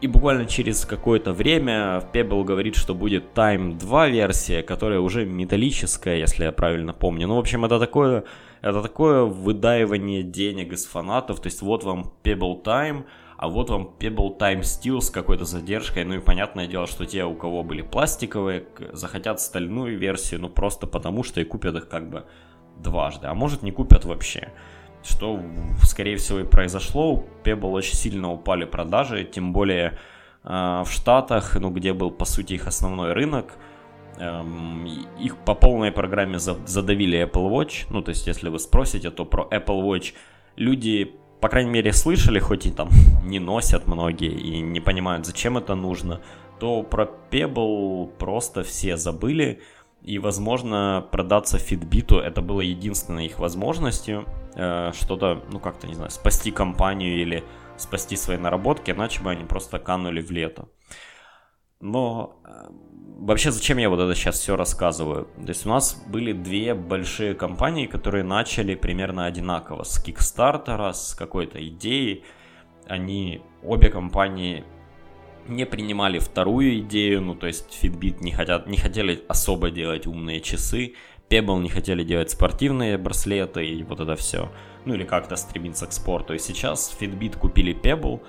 И, 0.00 0.06
буквально 0.06 0.46
через 0.46 0.86
какое-то 0.86 1.34
время 1.34 2.02
Pebble 2.14 2.42
говорит, 2.42 2.74
что 2.74 2.94
будет 2.94 3.34
Time 3.34 3.78
2 3.78 4.08
версия, 4.08 4.62
которая 4.62 5.00
уже 5.00 5.26
металлическая, 5.26 6.16
если 6.16 6.44
я 6.44 6.52
правильно 6.52 6.94
помню. 6.94 7.28
Ну, 7.28 7.36
в 7.36 7.38
общем, 7.38 7.66
это 7.66 7.78
такое, 7.78 8.24
это 8.62 8.80
такое 8.80 9.24
выдаивание 9.24 10.22
денег 10.22 10.72
из 10.72 10.86
фанатов. 10.86 11.40
То 11.40 11.48
есть 11.48 11.60
вот 11.60 11.84
вам 11.84 12.14
Pebble 12.24 12.62
Time, 12.62 13.04
а 13.40 13.48
вот 13.48 13.70
вам 13.70 13.94
Pebble 13.98 14.36
Time 14.36 14.60
Steel 14.60 15.00
с 15.00 15.08
какой-то 15.08 15.46
задержкой, 15.46 16.04
ну 16.04 16.16
и 16.16 16.18
понятное 16.18 16.66
дело, 16.66 16.86
что 16.86 17.06
те, 17.06 17.24
у 17.24 17.34
кого 17.34 17.62
были 17.62 17.80
пластиковые, 17.80 18.66
захотят 18.92 19.40
стальную 19.40 19.96
версию, 19.96 20.42
ну 20.42 20.50
просто 20.50 20.86
потому, 20.86 21.22
что 21.22 21.40
и 21.40 21.44
купят 21.44 21.74
их 21.74 21.88
как 21.88 22.10
бы 22.10 22.26
дважды, 22.76 23.28
а 23.28 23.34
может 23.34 23.62
не 23.62 23.70
купят 23.72 24.04
вообще. 24.04 24.52
Что, 25.02 25.40
скорее 25.84 26.18
всего, 26.18 26.40
и 26.40 26.44
произошло, 26.44 27.14
у 27.14 27.24
Pebble 27.42 27.70
очень 27.70 27.94
сильно 27.94 28.30
упали 28.30 28.66
продажи, 28.66 29.24
тем 29.24 29.54
более 29.54 29.98
э, 30.44 30.82
в 30.84 30.90
Штатах, 30.90 31.56
ну 31.58 31.70
где 31.70 31.94
был, 31.94 32.10
по 32.10 32.26
сути, 32.26 32.52
их 32.52 32.66
основной 32.66 33.14
рынок, 33.14 33.54
эм, 34.18 34.84
их 35.18 35.38
по 35.38 35.54
полной 35.54 35.92
программе 35.92 36.38
задавили 36.38 37.26
Apple 37.26 37.50
Watch. 37.50 37.86
Ну, 37.88 38.02
то 38.02 38.10
есть, 38.10 38.26
если 38.26 38.50
вы 38.50 38.58
спросите, 38.58 39.10
то 39.10 39.24
про 39.24 39.48
Apple 39.50 39.82
Watch 39.82 40.12
люди 40.56 41.16
по 41.40 41.48
крайней 41.48 41.70
мере, 41.70 41.92
слышали, 41.92 42.38
хоть 42.38 42.66
и 42.66 42.70
там 42.70 42.90
не 43.24 43.38
носят 43.38 43.86
многие 43.86 44.32
и 44.32 44.60
не 44.60 44.80
понимают, 44.80 45.26
зачем 45.26 45.56
это 45.56 45.74
нужно, 45.74 46.20
то 46.58 46.82
про 46.82 47.08
Pebble 47.30 48.08
просто 48.18 48.62
все 48.62 48.96
забыли. 48.96 49.60
И, 50.02 50.18
возможно, 50.18 51.06
продаться 51.10 51.58
Фитбиту 51.58 52.18
это 52.18 52.40
было 52.40 52.62
единственной 52.62 53.26
их 53.26 53.38
возможностью 53.38 54.24
э, 54.54 54.92
что-то, 54.94 55.42
ну 55.52 55.58
как-то, 55.60 55.86
не 55.86 55.94
знаю, 55.94 56.10
спасти 56.10 56.50
компанию 56.50 57.20
или 57.20 57.44
спасти 57.76 58.16
свои 58.16 58.38
наработки, 58.38 58.90
иначе 58.90 59.22
бы 59.22 59.30
они 59.30 59.44
просто 59.44 59.78
канули 59.78 60.22
в 60.22 60.30
лето. 60.30 60.68
Но 61.80 62.36
э, 62.44 62.68
вообще 63.18 63.50
зачем 63.50 63.78
я 63.78 63.88
вот 63.88 64.00
это 64.00 64.14
сейчас 64.14 64.38
все 64.38 64.54
рассказываю? 64.56 65.28
То 65.36 65.48
есть 65.48 65.64
у 65.66 65.70
нас 65.70 66.02
были 66.06 66.32
две 66.32 66.74
большие 66.74 67.34
компании, 67.34 67.86
которые 67.86 68.22
начали 68.22 68.74
примерно 68.74 69.24
одинаково. 69.24 69.84
С 69.84 69.98
Кикстартера, 69.98 70.92
с 70.92 71.14
какой-то 71.14 71.66
идеей. 71.68 72.24
Они, 72.86 73.40
обе 73.62 73.88
компании 73.88 74.64
не 75.48 75.64
принимали 75.64 76.18
вторую 76.18 76.80
идею, 76.80 77.22
ну 77.22 77.34
то 77.34 77.46
есть 77.46 77.78
Fitbit 77.82 78.18
не, 78.20 78.32
хотят, 78.32 78.66
не 78.66 78.76
хотели 78.76 79.22
особо 79.28 79.70
делать 79.70 80.06
умные 80.06 80.40
часы, 80.40 80.94
Pebble 81.30 81.60
не 81.60 81.68
хотели 81.68 82.02
делать 82.02 82.30
спортивные 82.30 82.98
браслеты 82.98 83.64
и 83.64 83.82
вот 83.84 84.00
это 84.00 84.16
все. 84.16 84.50
Ну 84.84 84.94
или 84.94 85.04
как-то 85.04 85.36
стремиться 85.36 85.86
к 85.86 85.92
спорту. 85.92 86.34
И 86.34 86.38
сейчас 86.38 86.96
Fitbit 86.98 87.38
купили 87.38 87.72
Pebble, 87.72 88.20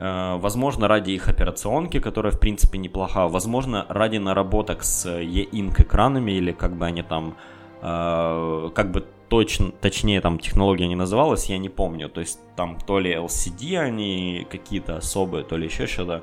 возможно, 0.00 0.88
ради 0.88 1.10
их 1.10 1.28
операционки, 1.28 1.98
которая, 2.00 2.32
в 2.32 2.38
принципе, 2.38 2.78
неплоха. 2.78 3.28
Возможно, 3.28 3.84
ради 3.88 4.18
наработок 4.18 4.84
с 4.84 5.06
E-Ink 5.06 5.82
экранами, 5.82 6.32
или 6.32 6.52
как 6.52 6.76
бы 6.76 6.86
они 6.86 7.02
там, 7.02 7.36
э, 7.82 8.70
как 8.74 8.90
бы 8.92 9.04
точно, 9.28 9.72
точнее 9.72 10.20
там 10.20 10.38
технология 10.38 10.88
не 10.88 10.96
называлась, 10.96 11.50
я 11.50 11.58
не 11.58 11.68
помню. 11.68 12.08
То 12.08 12.20
есть 12.20 12.38
там 12.56 12.78
то 12.86 12.98
ли 12.98 13.12
LCD 13.12 13.76
они 13.76 14.46
какие-то 14.50 14.96
особые, 14.96 15.44
то 15.44 15.56
ли 15.56 15.66
еще 15.66 15.86
что-то. 15.86 16.22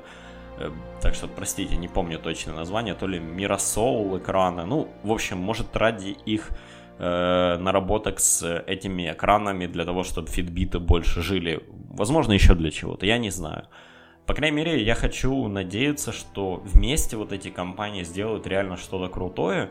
Э, 0.58 0.70
так 1.00 1.14
что, 1.14 1.28
простите, 1.28 1.76
не 1.76 1.88
помню 1.88 2.18
точное 2.18 2.54
название, 2.54 2.94
то 2.94 3.06
ли 3.06 3.18
Mirasol 3.18 4.18
экраны. 4.18 4.64
Ну, 4.64 4.88
в 5.02 5.12
общем, 5.12 5.38
может 5.38 5.76
ради 5.76 6.16
их 6.26 6.50
э, 6.98 7.56
наработок 7.58 8.20
с 8.20 8.62
этими 8.66 9.10
экранами 9.10 9.66
для 9.66 9.84
того, 9.84 10.04
чтобы 10.04 10.28
фитбиты 10.28 10.78
больше 10.78 11.22
жили. 11.22 11.62
Возможно, 11.90 12.32
еще 12.32 12.54
для 12.54 12.70
чего-то, 12.70 13.06
я 13.06 13.18
не 13.18 13.30
знаю. 13.30 13.68
По 14.26 14.34
крайней 14.34 14.56
мере, 14.56 14.82
я 14.82 14.94
хочу 14.94 15.48
надеяться, 15.48 16.12
что 16.12 16.62
вместе 16.64 17.16
вот 17.16 17.32
эти 17.32 17.48
компании 17.48 18.02
сделают 18.02 18.46
реально 18.46 18.76
что-то 18.76 19.08
крутое. 19.08 19.70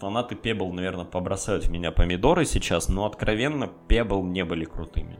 Фанаты 0.00 0.34
Pebble, 0.34 0.72
наверное, 0.72 1.06
побросают 1.06 1.64
в 1.64 1.70
меня 1.70 1.90
помидоры 1.90 2.44
сейчас, 2.44 2.88
но 2.88 3.06
откровенно 3.06 3.70
Pebble 3.88 4.22
не 4.22 4.44
были 4.44 4.64
крутыми. 4.64 5.18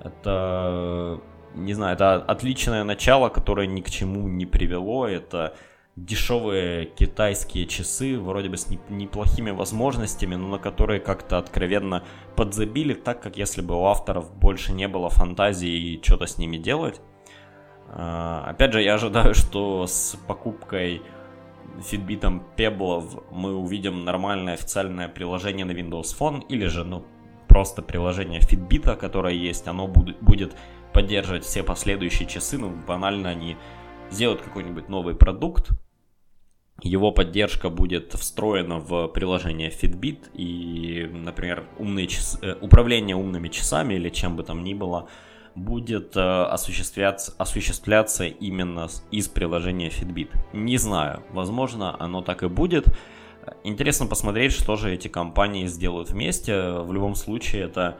Это 0.00 1.20
не 1.54 1.74
знаю, 1.74 1.94
это 1.94 2.16
отличное 2.16 2.84
начало, 2.84 3.28
которое 3.28 3.66
ни 3.66 3.80
к 3.80 3.90
чему 3.90 4.28
не 4.28 4.46
привело. 4.46 5.06
Это 5.06 5.54
дешевые 5.96 6.86
китайские 6.86 7.66
часы, 7.66 8.18
вроде 8.18 8.48
бы 8.48 8.56
с 8.56 8.66
неплохими 8.88 9.50
возможностями, 9.50 10.36
но 10.36 10.48
на 10.48 10.58
которые 10.58 11.00
как-то 11.00 11.38
откровенно 11.38 12.02
подзабили, 12.34 12.94
так 12.94 13.22
как 13.22 13.36
если 13.36 13.60
бы 13.60 13.76
у 13.78 13.84
авторов 13.84 14.34
больше 14.34 14.72
не 14.72 14.88
было 14.88 15.10
фантазии 15.10 15.68
и 15.68 16.02
что-то 16.02 16.26
с 16.26 16.38
ними 16.38 16.56
делать. 16.56 17.00
А, 17.88 18.46
опять 18.48 18.72
же, 18.72 18.82
я 18.82 18.94
ожидаю, 18.94 19.34
что 19.34 19.86
с 19.86 20.16
покупкой 20.26 21.02
Fitbit 21.78 22.42
Pebble 22.56 23.24
мы 23.30 23.54
увидим 23.54 24.04
нормальное 24.04 24.54
официальное 24.54 25.08
приложение 25.08 25.66
на 25.66 25.72
Windows 25.72 26.16
Phone, 26.18 26.42
или 26.48 26.66
же, 26.66 26.84
ну, 26.84 27.04
просто 27.48 27.82
приложение 27.82 28.40
Fitbit, 28.40 28.96
которое 28.96 29.34
есть, 29.34 29.68
оно 29.68 29.88
будет 29.88 30.56
поддерживать 30.94 31.44
все 31.44 31.62
последующие 31.62 32.26
часы, 32.26 32.56
ну, 32.56 32.70
банально 32.70 33.28
они 33.28 33.58
сделают 34.10 34.42
какой-нибудь 34.42 34.88
новый 34.88 35.14
продукт, 35.14 35.70
его 36.82 37.12
поддержка 37.12 37.70
будет 37.70 38.12
встроена 38.12 38.78
в 38.78 39.08
приложение 39.08 39.70
Fitbit, 39.70 40.30
и, 40.34 41.08
например, 41.12 41.64
умные 41.78 42.06
часы, 42.06 42.38
э, 42.42 42.56
управление 42.60 43.16
умными 43.16 43.48
часами 43.48 43.94
или 43.94 44.08
чем 44.10 44.36
бы 44.36 44.42
там 44.42 44.64
ни 44.64 44.74
было 44.74 45.08
будет 45.54 46.16
э, 46.16 46.20
осуществляться, 46.20 47.34
осуществляться 47.38 48.24
именно 48.24 48.88
из 49.10 49.28
приложения 49.28 49.88
Fitbit. 49.88 50.30
Не 50.52 50.76
знаю, 50.76 51.22
возможно, 51.30 51.96
оно 52.00 52.20
так 52.20 52.42
и 52.42 52.48
будет. 52.48 52.86
Интересно 53.64 54.06
посмотреть, 54.06 54.52
что 54.52 54.76
же 54.76 54.92
эти 54.92 55.08
компании 55.08 55.66
сделают 55.66 56.10
вместе. 56.10 56.80
В 56.80 56.92
любом 56.92 57.14
случае, 57.14 57.62
это 57.62 57.98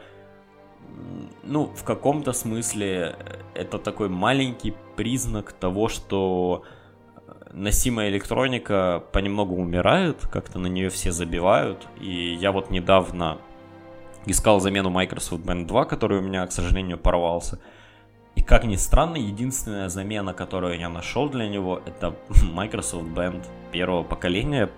ну, 1.43 1.65
в 1.65 1.83
каком-то 1.83 2.33
смысле 2.33 3.15
это 3.55 3.77
такой 3.77 4.09
маленький 4.09 4.73
признак 4.95 5.53
того, 5.53 5.89
что 5.89 6.63
носимая 7.53 8.09
электроника 8.09 9.03
понемногу 9.11 9.55
умирает, 9.55 10.27
как-то 10.31 10.59
на 10.59 10.67
нее 10.67 10.89
все 10.89 11.11
забивают. 11.11 11.87
И 12.01 12.33
я 12.33 12.51
вот 12.51 12.69
недавно 12.71 13.37
искал 14.25 14.59
замену 14.59 14.89
Microsoft 14.89 15.43
Band 15.43 15.65
2, 15.65 15.85
который 15.85 16.17
у 16.17 16.21
меня, 16.21 16.45
к 16.45 16.51
сожалению, 16.51 16.97
порвался. 16.97 17.59
И 18.35 18.41
как 18.41 18.63
ни 18.63 18.75
странно, 18.75 19.17
единственная 19.17 19.89
замена, 19.89 20.33
которую 20.33 20.79
я 20.79 20.89
нашел 20.89 21.29
для 21.29 21.47
него, 21.47 21.81
это 21.85 22.15
Microsoft 22.51 23.09
Band 23.09 23.45
первого 23.71 24.03
поколения. 24.03 24.69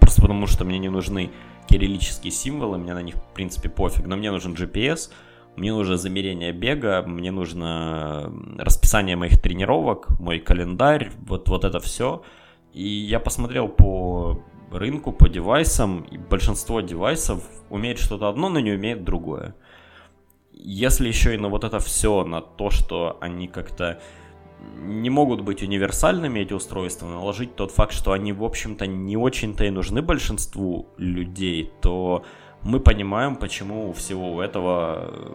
Просто 0.00 0.22
потому, 0.22 0.46
что 0.46 0.64
мне 0.64 0.78
не 0.78 0.88
нужны 0.88 1.30
кириллические 1.68 2.32
символы, 2.32 2.78
мне 2.78 2.94
на 2.94 3.02
них, 3.02 3.14
в 3.14 3.34
принципе, 3.34 3.68
пофиг. 3.68 4.06
Но 4.06 4.16
мне 4.16 4.30
нужен 4.30 4.54
GPS, 4.54 5.10
мне 5.56 5.72
нужно 5.72 5.96
замерение 5.96 6.52
бега, 6.52 7.02
мне 7.06 7.30
нужно 7.30 8.32
расписание 8.58 9.16
моих 9.16 9.40
тренировок, 9.40 10.18
мой 10.18 10.40
календарь, 10.40 11.10
вот, 11.26 11.48
вот 11.48 11.64
это 11.64 11.78
все. 11.78 12.22
И 12.72 12.86
я 12.86 13.20
посмотрел 13.20 13.68
по 13.68 14.42
рынку, 14.72 15.12
по 15.12 15.28
девайсам, 15.28 16.02
и 16.02 16.18
большинство 16.18 16.80
девайсов 16.80 17.44
умеет 17.70 17.98
что-то 17.98 18.28
одно, 18.28 18.48
но 18.48 18.60
не 18.60 18.72
умеет 18.72 19.04
другое. 19.04 19.54
Если 20.52 21.08
еще 21.08 21.34
и 21.34 21.38
на 21.38 21.48
вот 21.48 21.64
это 21.64 21.78
все, 21.78 22.24
на 22.24 22.40
то, 22.40 22.70
что 22.70 23.18
они 23.20 23.48
как-то 23.48 24.00
не 24.76 25.10
могут 25.10 25.42
быть 25.42 25.62
универсальными, 25.62 26.40
эти 26.40 26.52
устройства, 26.52 27.06
наложить 27.06 27.54
тот 27.54 27.70
факт, 27.70 27.92
что 27.92 28.12
они, 28.12 28.32
в 28.32 28.42
общем-то, 28.42 28.86
не 28.86 29.16
очень-то 29.16 29.64
и 29.64 29.70
нужны 29.70 30.02
большинству 30.02 30.88
людей, 30.96 31.70
то 31.80 32.24
мы 32.64 32.80
понимаем, 32.80 33.36
почему 33.36 33.90
у 33.90 33.92
всего 33.92 34.42
этого 34.42 35.10
э, 35.12 35.34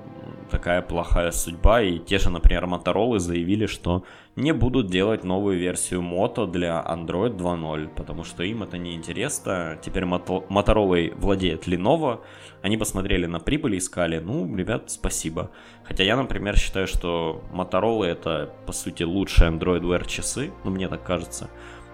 такая 0.49 0.81
плохая 0.81 1.31
судьба. 1.31 1.81
И 1.83 1.99
те 1.99 2.17
же, 2.17 2.31
например, 2.31 2.65
Motorola 2.65 3.19
заявили, 3.19 3.67
что 3.67 4.03
не 4.35 4.51
будут 4.51 4.87
делать 4.87 5.23
новую 5.23 5.59
версию 5.59 6.01
Moto 6.01 6.49
для 6.49 6.83
Android 6.87 7.37
2.0, 7.37 7.89
потому 7.89 8.23
что 8.23 8.43
им 8.43 8.63
это 8.63 8.79
не 8.79 8.95
интересно. 8.95 9.77
Теперь 9.79 10.05
Motorola 10.05 11.15
владеет 11.19 11.67
Lenovo. 11.67 12.21
Они 12.63 12.77
посмотрели 12.77 13.27
на 13.27 13.39
прибыль 13.39 13.75
и 13.75 13.77
искали, 13.77 14.17
ну, 14.17 14.55
ребят, 14.55 14.89
спасибо. 14.89 15.51
Хотя 15.83 16.03
я, 16.03 16.17
например, 16.17 16.57
считаю, 16.57 16.87
что 16.87 17.43
Motorola 17.53 18.05
это, 18.05 18.51
по 18.65 18.71
сути, 18.71 19.03
лучшие 19.03 19.51
Android 19.51 19.81
Wear 19.81 20.07
часы, 20.07 20.51
ну, 20.63 20.71
мне 20.71 20.87
так 20.87 21.03
кажется. 21.03 21.47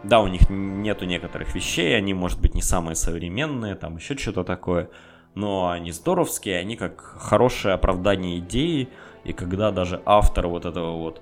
Да, 0.03 0.21
у 0.21 0.27
них 0.27 0.49
нету 0.49 1.05
некоторых 1.05 1.55
вещей, 1.55 1.97
они, 1.97 2.13
может 2.13 2.39
быть, 2.39 2.53
не 2.53 2.61
самые 2.61 2.95
современные, 2.95 3.75
там 3.75 3.97
еще 3.97 4.15
что-то 4.15 4.43
такое 4.43 4.89
но 5.35 5.69
они 5.69 5.91
здоровские, 5.91 6.57
они 6.59 6.75
как 6.75 7.01
хорошее 7.01 7.75
оправдание 7.75 8.39
идеи, 8.39 8.89
и 9.23 9.33
когда 9.33 9.71
даже 9.71 10.01
автор 10.05 10.47
вот 10.47 10.65
этого 10.65 10.97
вот 10.97 11.21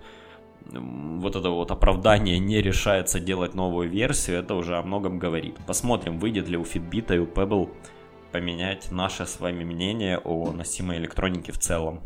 вот 0.65 1.35
это 1.35 1.49
вот 1.49 1.71
оправдание 1.71 2.39
не 2.39 2.61
решается 2.61 3.19
делать 3.19 3.53
новую 3.53 3.89
версию, 3.89 4.39
это 4.39 4.55
уже 4.55 4.77
о 4.77 4.81
многом 4.81 5.19
говорит. 5.19 5.57
Посмотрим, 5.67 6.19
выйдет 6.19 6.47
ли 6.47 6.55
у 6.55 6.63
Fitbit 6.63 7.13
и 7.15 7.19
у 7.19 7.25
Pebble 7.25 7.69
поменять 8.31 8.89
наше 8.89 9.25
с 9.25 9.41
вами 9.41 9.65
мнение 9.65 10.19
о 10.19 10.51
носимой 10.53 10.97
электронике 10.97 11.51
в 11.51 11.57
целом. 11.57 12.01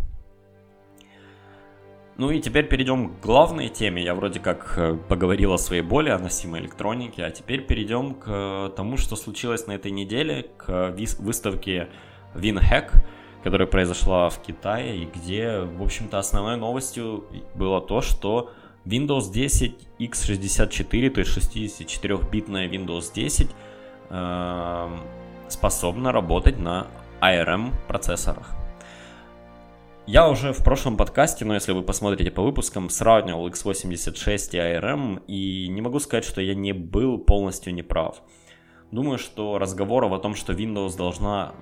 Ну 2.17 2.31
и 2.31 2.41
теперь 2.41 2.67
перейдем 2.67 3.09
к 3.09 3.19
главной 3.21 3.69
теме. 3.69 4.03
Я 4.03 4.15
вроде 4.15 4.39
как 4.39 4.73
э, 4.75 4.97
поговорил 5.07 5.53
о 5.53 5.59
своей 5.59 5.83
боли, 5.83 6.09
о 6.09 6.17
носимой 6.17 6.61
электронике, 6.61 7.23
а 7.23 7.29
теперь 7.29 7.61
перейдем 7.61 8.15
к 8.15 8.25
э, 8.27 8.69
тому, 8.75 8.97
что 8.97 9.15
случилось 9.15 9.67
на 9.67 9.73
этой 9.73 9.91
неделе, 9.91 10.47
к 10.57 10.95
выставке 11.19 11.89
WinHack, 12.33 13.03
которая 13.43 13.67
произошла 13.67 14.29
в 14.29 14.41
Китае, 14.41 15.03
и 15.03 15.05
где, 15.05 15.59
в 15.59 15.83
общем-то, 15.83 16.17
основной 16.17 16.57
новостью 16.57 17.25
было 17.53 17.81
то, 17.81 18.01
что 18.01 18.51
Windows 18.83 19.31
10 19.31 19.87
x64, 19.99 21.09
то 21.11 21.19
есть 21.19 21.37
64-битная 21.37 22.67
Windows 22.67 23.13
10, 23.13 23.51
э, 24.09 24.89
способна 25.49 26.11
работать 26.11 26.57
на 26.57 26.87
ARM 27.21 27.73
процессорах. 27.87 28.56
Я 30.07 30.29
уже 30.29 30.53
в 30.53 30.63
прошлом 30.63 30.95
подкасте, 30.95 31.43
но 31.43 31.53
если 31.53 31.73
вы 31.73 31.83
посмотрите 31.83 32.31
по 32.31 32.41
выпускам, 32.41 32.89
сравнивал 32.89 33.49
x86 33.49 34.53
и 34.53 34.57
ARM, 34.57 35.21
и 35.27 35.67
не 35.67 35.81
могу 35.81 35.99
сказать, 35.99 36.23
что 36.23 36.39
я 36.39 36.55
не 36.55 36.71
был 36.71 37.17
полностью 37.17 37.73
неправ. 37.73 38.21
Думаю, 38.89 39.17
что 39.17 39.57
разговоров 39.57 40.13
о 40.13 40.19
том, 40.19 40.33
что 40.33 40.53
Windows 40.53 40.95
должна 40.95 41.55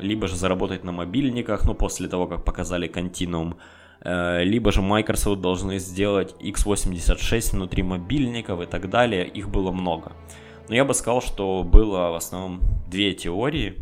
либо 0.00 0.26
же 0.26 0.34
заработать 0.34 0.82
на 0.82 0.90
мобильниках, 0.90 1.64
ну, 1.64 1.74
после 1.74 2.08
того, 2.08 2.26
как 2.26 2.44
показали 2.44 2.90
Continuum, 2.92 3.54
э, 4.00 4.42
либо 4.42 4.72
же 4.72 4.82
Microsoft 4.82 5.40
должны 5.40 5.78
сделать 5.78 6.34
x86 6.40 7.52
внутри 7.52 7.84
мобильников 7.84 8.62
и 8.62 8.66
так 8.66 8.90
далее, 8.90 9.28
их 9.28 9.48
было 9.48 9.70
много. 9.70 10.10
Но 10.68 10.74
я 10.74 10.84
бы 10.84 10.92
сказал, 10.92 11.22
что 11.22 11.62
было 11.62 12.10
в 12.10 12.16
основном 12.16 12.62
две 12.90 13.14
теории. 13.14 13.76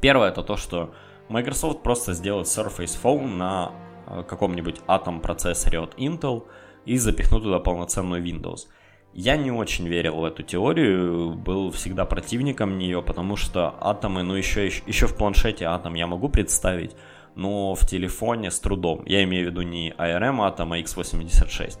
Первое 0.00 0.30
это 0.30 0.42
то, 0.42 0.56
что 0.56 0.94
Microsoft 1.28 1.82
просто 1.82 2.12
сделает 2.12 2.46
Surface 2.46 2.98
Phone 3.02 3.36
на 3.36 3.72
э, 4.06 4.22
каком-нибудь 4.24 4.80
Atom 4.86 5.20
процессоре 5.20 5.80
от 5.80 5.98
Intel 5.98 6.44
и 6.84 6.98
запихнут 6.98 7.42
туда 7.42 7.58
полноценную 7.58 8.22
Windows. 8.22 8.66
Я 9.12 9.36
не 9.36 9.52
очень 9.52 9.86
верил 9.86 10.16
в 10.16 10.24
эту 10.24 10.42
теорию, 10.42 11.34
был 11.34 11.70
всегда 11.70 12.04
противником 12.04 12.78
нее, 12.78 13.00
потому 13.00 13.36
что 13.36 13.74
атомы, 13.80 14.24
ну 14.24 14.34
еще, 14.34 14.66
еще 14.66 15.06
в 15.06 15.16
планшете 15.16 15.66
атом 15.66 15.94
я 15.94 16.08
могу 16.08 16.28
представить, 16.28 16.96
но 17.36 17.74
в 17.74 17.86
телефоне 17.86 18.50
с 18.50 18.58
трудом. 18.58 19.02
Я 19.06 19.22
имею 19.22 19.46
в 19.46 19.50
виду 19.50 19.62
не 19.62 19.90
ARM 19.96 20.44
атом, 20.44 20.72
а 20.72 20.78
x86. 20.78 21.78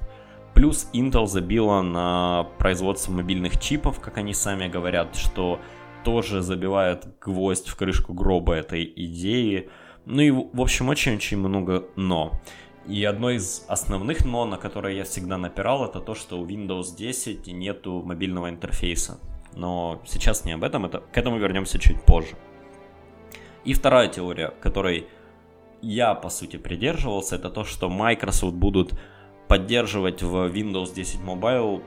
Плюс 0.54 0.88
Intel 0.92 1.26
забила 1.26 1.82
на 1.82 2.46
производство 2.58 3.10
мобильных 3.10 3.58
чипов, 3.60 3.98
как 4.00 4.18
они 4.18 4.32
сами 4.32 4.68
говорят, 4.68 5.16
что 5.16 5.58
тоже 6.04 6.42
забивает 6.42 7.06
гвоздь 7.20 7.68
в 7.68 7.76
крышку 7.76 8.12
гроба 8.12 8.54
этой 8.54 8.84
идеи. 8.84 9.68
Ну 10.04 10.22
и, 10.22 10.30
в 10.30 10.60
общем, 10.60 10.88
очень-очень 10.88 11.38
много 11.38 11.86
«но». 11.96 12.32
И 12.86 13.02
одно 13.04 13.30
из 13.30 13.64
основных 13.68 14.26
«но», 14.26 14.44
на 14.44 14.58
которое 14.58 14.94
я 14.94 15.04
всегда 15.04 15.38
напирал, 15.38 15.86
это 15.86 16.00
то, 16.00 16.14
что 16.14 16.38
у 16.38 16.46
Windows 16.46 16.94
10 16.96 17.46
нету 17.46 18.02
мобильного 18.04 18.50
интерфейса. 18.50 19.18
Но 19.56 20.02
сейчас 20.04 20.44
не 20.44 20.52
об 20.52 20.64
этом, 20.64 20.84
это, 20.84 21.00
к 21.00 21.16
этому 21.16 21.38
вернемся 21.38 21.78
чуть 21.78 22.02
позже. 22.04 22.36
И 23.64 23.72
вторая 23.72 24.08
теория, 24.08 24.52
которой 24.60 25.06
я, 25.80 26.14
по 26.14 26.28
сути, 26.28 26.56
придерживался, 26.56 27.36
это 27.36 27.50
то, 27.50 27.64
что 27.64 27.88
Microsoft 27.88 28.54
будут 28.54 28.92
поддерживать 29.48 30.22
в 30.22 30.50
Windows 30.50 30.94
10 30.94 31.20
Mobile 31.20 31.82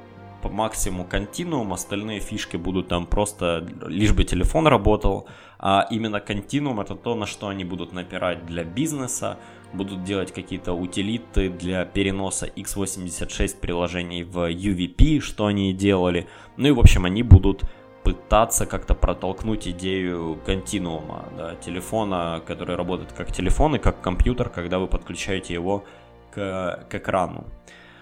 по 0.48 0.54
максимуму 0.54 1.06
континуум, 1.06 1.74
остальные 1.74 2.20
фишки 2.20 2.58
будут 2.58 2.88
там 2.88 3.06
просто 3.06 3.68
лишь 3.88 4.14
бы 4.14 4.24
телефон 4.24 4.68
работал, 4.68 5.28
а 5.60 5.88
именно 5.92 6.20
континуум 6.20 6.80
это 6.80 6.96
то, 6.96 7.16
на 7.16 7.26
что 7.26 7.48
они 7.48 7.66
будут 7.66 7.94
напирать 7.94 8.46
для 8.46 8.64
бизнеса, 8.64 9.38
будут 9.74 10.04
делать 10.04 10.32
какие-то 10.32 10.74
утилиты 10.74 11.50
для 11.50 11.86
переноса 11.86 12.48
x86 12.48 13.60
приложений 13.60 14.24
в 14.24 14.50
UVP, 14.50 15.20
что 15.20 15.48
они 15.48 15.72
и 15.72 15.74
делали, 15.74 16.28
ну 16.56 16.70
и 16.70 16.72
в 16.72 16.80
общем 16.80 17.06
они 17.06 17.24
будут 17.24 17.64
пытаться 18.04 18.66
как-то 18.66 18.96
протолкнуть 18.96 19.68
идею 19.68 20.40
континуума, 20.46 21.26
да, 21.38 21.56
телефона, 21.56 22.42
который 22.48 22.78
работает 22.78 23.12
как 23.12 23.34
телефон 23.34 23.76
и 23.76 23.80
как 23.80 24.00
компьютер, 24.00 24.50
когда 24.50 24.80
вы 24.80 24.88
подключаете 24.88 25.54
его 25.54 25.84
к, 26.32 26.86
к 26.90 26.96
экрану. 26.96 27.46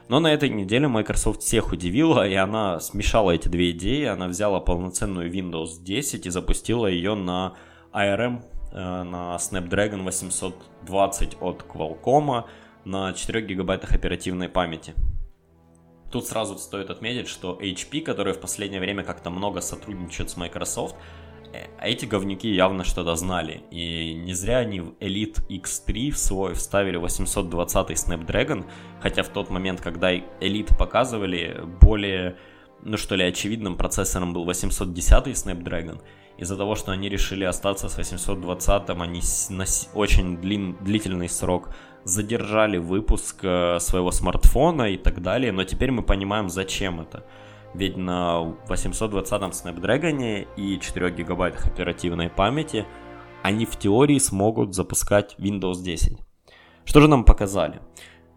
Но 0.08 0.20
на 0.20 0.32
этой 0.32 0.50
неделе 0.50 0.88
Microsoft 0.88 1.42
всех 1.42 1.72
удивила, 1.72 2.28
и 2.28 2.36
она 2.36 2.80
смешала 2.80 3.32
эти 3.32 3.48
две 3.48 3.72
идеи. 3.72 4.06
Она 4.06 4.28
взяла 4.28 4.60
полноценную 4.60 5.32
Windows 5.32 5.82
10 5.82 6.28
и 6.28 6.30
запустила 6.30 6.86
ее 6.86 7.16
на 7.16 7.56
ARM, 7.92 8.44
э, 8.72 9.04
на 9.04 9.36
Snapdragon 9.38 10.04
820 10.04 11.38
от 11.42 11.64
Qualcomm 11.64 12.44
на 12.86 13.14
4 13.14 13.46
гигабайтах 13.48 13.94
оперативной 13.94 14.48
памяти. 14.48 14.94
Тут 16.12 16.28
сразу 16.28 16.58
стоит 16.60 16.92
отметить, 16.92 17.28
что 17.28 17.60
HP, 17.60 18.02
который 18.02 18.34
в 18.34 18.40
последнее 18.40 18.80
время 18.80 19.04
как-то 19.04 19.32
много 19.32 19.60
сотрудничает 19.60 20.30
с 20.30 20.38
Microsoft, 20.38 20.96
эти 21.82 22.06
говнюки 22.06 22.48
явно 22.48 22.84
что-то 22.84 23.16
знали. 23.16 23.64
И 23.72 24.14
не 24.14 24.34
зря 24.34 24.60
они 24.60 24.82
в 24.82 24.90
Elite 25.00 25.46
X3 25.50 26.12
в 26.12 26.18
свой 26.18 26.54
вставили 26.54 26.98
820 26.98 27.92
Snapdragon, 27.92 28.66
хотя 29.02 29.24
в 29.24 29.30
тот 29.30 29.50
момент, 29.50 29.82
когда 29.82 30.14
Elite 30.14 30.76
показывали, 30.78 31.62
более, 31.82 32.38
ну 32.84 32.98
что 32.98 33.16
ли, 33.16 33.24
очевидным 33.24 33.78
процессором 33.78 34.34
был 34.34 34.46
810 34.46 35.28
Snapdragon. 35.28 36.02
Из-за 36.38 36.58
того, 36.58 36.76
что 36.76 36.92
они 36.92 37.08
решили 37.08 37.46
остаться 37.46 37.88
с 37.88 37.98
820, 37.98 38.90
они 38.90 39.22
на 39.50 39.66
очень 39.94 40.38
длин, 40.38 40.76
длительный 40.82 41.30
срок 41.30 41.70
задержали 42.04 42.78
выпуск 42.78 43.38
э, 43.44 43.80
своего 43.80 44.12
смартфона 44.12 44.92
и 44.92 44.98
так 44.98 45.22
далее, 45.22 45.52
но 45.52 45.64
теперь 45.64 45.92
мы 45.92 46.04
понимаем, 46.04 46.50
зачем 46.50 47.02
это. 47.02 47.26
Ведь 47.76 47.98
на 47.98 48.56
820-м 48.70 49.52
Snapdragon 49.52 50.48
и 50.56 50.80
4 50.80 51.12
гигабайтах 51.12 51.66
оперативной 51.66 52.30
памяти 52.30 52.86
они 53.44 53.66
в 53.66 53.76
теории 53.76 54.18
смогут 54.18 54.74
запускать 54.74 55.36
Windows 55.38 55.84
10. 55.84 56.18
Что 56.86 57.02
же 57.02 57.10
нам 57.10 57.26
показали? 57.26 57.82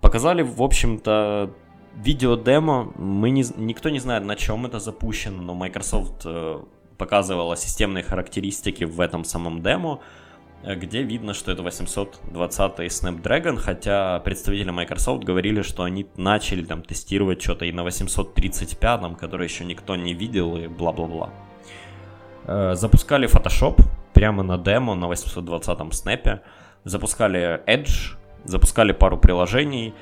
Показали, 0.00 0.42
в 0.42 0.61
общем-то, 0.61 1.54
видео-демо. 1.95 2.92
Мы 2.97 3.30
не, 3.30 3.45
никто 3.57 3.90
не 3.90 4.00
знает, 4.00 4.25
на 4.25 4.35
чем 4.35 4.66
это 4.66 4.80
запущено, 4.80 5.40
но 5.40 5.54
Microsoft 5.54 6.23
э, 6.25 6.61
показывала 6.97 7.57
системные 7.57 8.02
характеристики 8.02 8.83
в 8.83 9.01
этом 9.01 9.22
самом 9.22 9.62
демо. 9.62 10.01
Э, 10.62 10.75
где 10.75 11.03
видно, 11.03 11.35
что 11.35 11.53
это 11.53 11.62
820 11.62 12.81
Snapdragon, 12.90 13.57
хотя 13.57 14.21
представители 14.21 14.71
Microsoft 14.71 15.25
говорили, 15.25 15.62
что 15.62 15.85
они 15.85 16.07
начали 16.16 16.64
там 16.64 16.83
тестировать 16.83 17.42
что-то 17.42 17.64
и 17.64 17.73
на 17.73 17.85
835, 17.85 19.16
который 19.18 19.47
еще 19.47 19.64
никто 19.64 19.97
не 19.97 20.14
видел 20.14 20.57
и 20.57 20.66
бла-бла-бла. 20.66 21.31
Э, 22.47 22.75
запускали 22.75 23.29
Photoshop 23.29 23.81
прямо 24.14 24.42
на 24.42 24.59
демо 24.59 24.94
на 24.94 25.07
820 25.07 25.79
Snap, 25.79 26.40
запускали 26.85 27.62
Edge, 27.66 28.16
запускали 28.44 28.92
пару 28.92 29.18
приложений, 29.18 29.94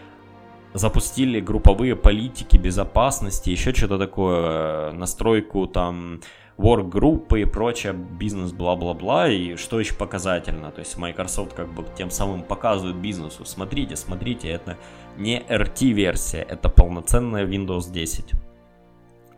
запустили 0.72 1.40
групповые 1.40 1.96
политики 1.96 2.56
безопасности, 2.56 3.50
еще 3.50 3.74
что-то 3.74 3.98
такое, 3.98 4.92
настройку 4.92 5.66
там 5.66 6.20
work-группы 6.58 7.42
и 7.42 7.44
прочее, 7.44 7.92
бизнес, 7.92 8.52
бла-бла-бла, 8.52 9.28
и 9.28 9.56
что 9.56 9.78
еще 9.78 9.94
показательно, 9.94 10.70
то 10.70 10.80
есть 10.80 10.96
Microsoft 10.96 11.54
как 11.54 11.72
бы 11.72 11.84
тем 11.96 12.10
самым 12.10 12.42
показывает 12.42 12.96
бизнесу, 12.96 13.44
смотрите, 13.44 13.96
смотрите, 13.96 14.48
это 14.48 14.78
не 15.16 15.40
RT-версия, 15.40 16.42
это 16.42 16.68
полноценная 16.68 17.46
Windows 17.46 17.90
10. 17.92 18.32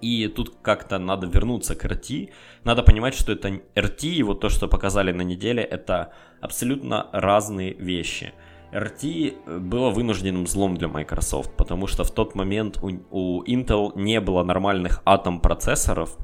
И 0.01 0.29
тут 0.29 0.55
как-то 0.63 0.99
надо 0.99 1.27
вернуться 1.27 1.75
к 1.75 1.85
RT. 1.85 2.31
Надо 2.63 2.85
понимать, 2.85 3.15
что 3.15 3.33
это 3.33 3.49
RT 3.49 4.05
и 4.05 4.23
вот 4.23 4.41
то, 4.41 4.49
что 4.49 4.69
показали 4.69 5.11
на 5.11 5.23
неделе, 5.23 5.63
это 5.63 6.13
абсолютно 6.41 7.09
разные 7.13 7.75
вещи. 7.75 8.33
RT 8.73 9.59
было 9.61 9.91
вынужденным 9.91 10.47
злом 10.47 10.77
для 10.77 10.89
Microsoft, 10.89 11.57
потому 11.57 11.87
что 11.89 12.05
в 12.05 12.13
тот 12.13 12.35
момент 12.37 12.79
у, 12.83 12.91
у 13.11 13.43
Intel 13.45 13.93
не 13.97 14.21
было 14.21 14.45
нормальных 14.45 15.03
атом 15.05 15.41
процессоров, 15.41 16.17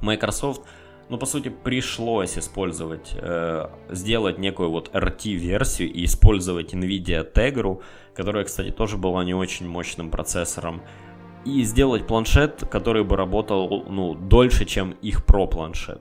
Microsoft, 0.00 0.62
ну, 1.08 1.18
по 1.18 1.26
сути, 1.26 1.48
пришлось 1.48 2.36
использовать, 2.36 3.12
э, 3.14 3.68
сделать 3.90 4.38
некую 4.38 4.70
вот 4.70 4.90
RT-версию 4.92 5.92
и 5.92 6.04
использовать 6.04 6.74
NVIDIA 6.74 7.32
Tegra, 7.32 7.80
которая, 8.14 8.44
кстати, 8.44 8.70
тоже 8.70 8.96
была 8.96 9.24
не 9.24 9.34
очень 9.34 9.68
мощным 9.68 10.10
процессором, 10.10 10.82
и 11.44 11.62
сделать 11.62 12.06
планшет, 12.06 12.66
который 12.68 13.04
бы 13.04 13.16
работал, 13.16 13.84
ну, 13.88 14.14
дольше, 14.14 14.64
чем 14.64 14.92
их 15.02 15.24
Pro 15.24 15.46
планшет. 15.46 16.00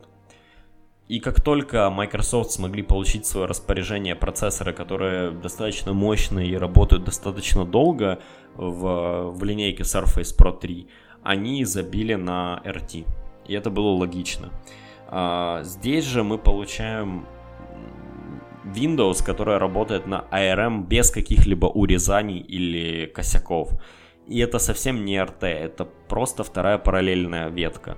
И 1.08 1.20
как 1.20 1.40
только 1.40 1.88
Microsoft 1.92 2.52
смогли 2.52 2.82
получить 2.82 3.28
свое 3.28 3.46
распоряжение 3.46 4.16
процессоры, 4.16 4.74
которые 4.74 5.30
достаточно 5.30 5.94
мощные 5.94 6.48
и 6.48 6.58
работают 6.58 7.04
достаточно 7.04 7.64
долго 7.64 8.20
в, 8.56 9.30
в 9.30 9.44
линейке 9.44 9.84
Surface 9.84 10.36
Pro 10.36 10.60
3, 10.60 10.88
они 11.22 11.64
забили 11.64 12.16
на 12.16 12.60
RT 12.66 13.06
и 13.48 13.54
это 13.54 13.70
было 13.70 13.92
логично. 13.92 14.52
А, 15.08 15.62
здесь 15.64 16.06
же 16.06 16.24
мы 16.24 16.38
получаем 16.38 17.26
Windows, 18.66 19.24
которая 19.24 19.60
работает 19.60 20.08
на 20.08 20.26
ARM 20.32 20.88
без 20.88 21.12
каких-либо 21.12 21.68
урезаний 21.68 22.40
или 22.40 23.06
косяков. 23.06 23.72
И 24.28 24.40
это 24.40 24.60
совсем 24.60 25.06
не 25.06 25.18
RT, 25.18 25.46
это 25.46 25.86
просто 26.08 26.44
вторая 26.44 26.78
параллельная 26.78 27.50
ветка. 27.50 27.98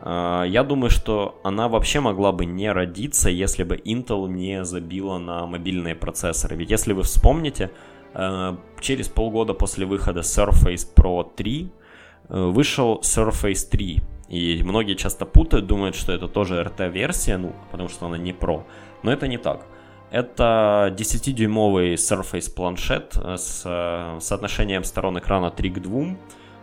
А, 0.00 0.44
я 0.44 0.64
думаю, 0.64 0.90
что 0.90 1.40
она 1.44 1.68
вообще 1.68 2.00
могла 2.00 2.32
бы 2.32 2.46
не 2.46 2.72
родиться, 2.72 3.28
если 3.28 3.64
бы 3.64 3.76
Intel 3.76 4.28
не 4.28 4.64
забила 4.64 5.18
на 5.18 5.46
мобильные 5.46 5.94
процессоры. 5.94 6.56
Ведь 6.56 6.70
если 6.70 6.92
вы 6.92 7.02
вспомните, 7.02 7.70
а, 8.14 8.56
через 8.80 9.08
полгода 9.08 9.54
после 9.54 9.86
выхода 9.86 10.20
Surface 10.20 10.86
Pro 10.94 11.28
3 11.36 11.70
э, 12.30 12.44
вышел 12.46 13.00
Surface 13.02 13.68
3. 13.70 14.00
И 14.28 14.62
многие 14.62 14.94
часто 14.94 15.24
путают, 15.24 15.66
думают, 15.66 15.96
что 15.96 16.12
это 16.12 16.28
тоже 16.28 16.62
RT-версия, 16.62 17.38
ну, 17.38 17.54
потому 17.70 17.88
что 17.88 18.06
она 18.06 18.18
не 18.18 18.32
Pro. 18.32 18.64
Но 19.02 19.12
это 19.12 19.26
не 19.26 19.38
так. 19.38 19.66
Это 20.10 20.94
10-дюймовый 20.96 21.94
Surface 21.94 22.54
планшет 22.54 23.16
э, 23.16 23.36
с 23.36 23.62
э, 23.64 24.20
соотношением 24.20 24.84
сторон 24.84 25.18
экрана 25.18 25.50
3 25.50 25.70
к 25.70 25.80
2, 25.80 26.02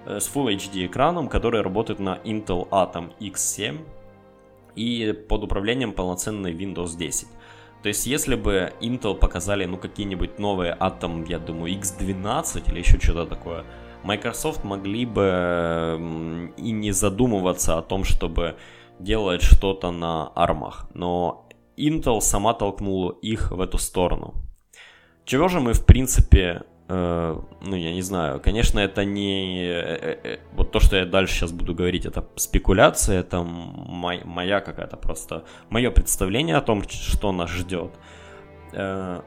э, 0.06 0.20
с 0.20 0.32
Full 0.34 0.56
HD 0.56 0.86
экраном, 0.88 1.28
который 1.28 1.62
работает 1.62 2.00
на 2.00 2.20
Intel 2.24 2.68
Atom 2.70 3.12
X7 3.20 3.80
и 4.76 5.14
под 5.28 5.44
управлением 5.44 5.94
полноценной 5.94 6.54
Windows 6.54 6.98
10. 6.98 7.28
То 7.84 7.90
есть, 7.90 8.08
если 8.08 8.36
бы 8.36 8.74
Intel 8.82 9.14
показали, 9.16 9.66
ну, 9.66 9.78
какие-нибудь 9.78 10.40
новые 10.40 10.76
Atom, 10.80 11.26
я 11.30 11.38
думаю, 11.38 11.74
X12 11.76 12.72
или 12.72 12.80
еще 12.80 13.00
что-то 13.00 13.28
такое, 13.28 13.64
Microsoft 14.06 14.64
могли 14.64 15.06
бы 15.06 16.52
и 16.58 16.72
не 16.72 16.92
задумываться 16.92 17.78
о 17.78 17.82
том, 17.82 18.04
чтобы 18.04 18.56
делать 19.00 19.42
что-то 19.42 19.92
на 19.92 20.32
армах, 20.36 20.88
но 20.94 21.48
Intel 21.78 22.22
сама 22.22 22.54
толкнула 22.54 23.12
их 23.22 23.52
в 23.52 23.60
эту 23.60 23.78
сторону. 23.78 24.36
Чего 25.26 25.48
же 25.48 25.60
мы, 25.60 25.74
в 25.74 25.86
принципе, 25.86 26.64
э, 26.88 27.42
ну, 27.62 27.76
я 27.76 27.94
не 27.94 28.02
знаю, 28.02 28.40
конечно, 28.40 28.80
это 28.80 29.04
не... 29.04 29.66
Э, 29.66 29.98
э, 30.02 30.20
э 30.24 30.40
вот 30.54 30.72
то, 30.72 30.80
что 30.80 30.96
я 30.96 31.06
дальше 31.06 31.34
сейчас 31.34 31.52
буду 31.52 31.74
говорить, 31.74 32.06
это 32.06 32.24
спекуляция, 32.36 33.22
это 33.22 33.42
мой, 33.42 34.22
моя 34.24 34.62
какая-то 34.62 34.98
просто... 34.98 35.44
Мое 35.70 35.90
представление 35.92 36.58
о 36.58 36.62
том, 36.62 36.84
что 36.88 37.32
нас 37.32 37.50
ждет. 37.50 37.92
Э, 38.74 39.22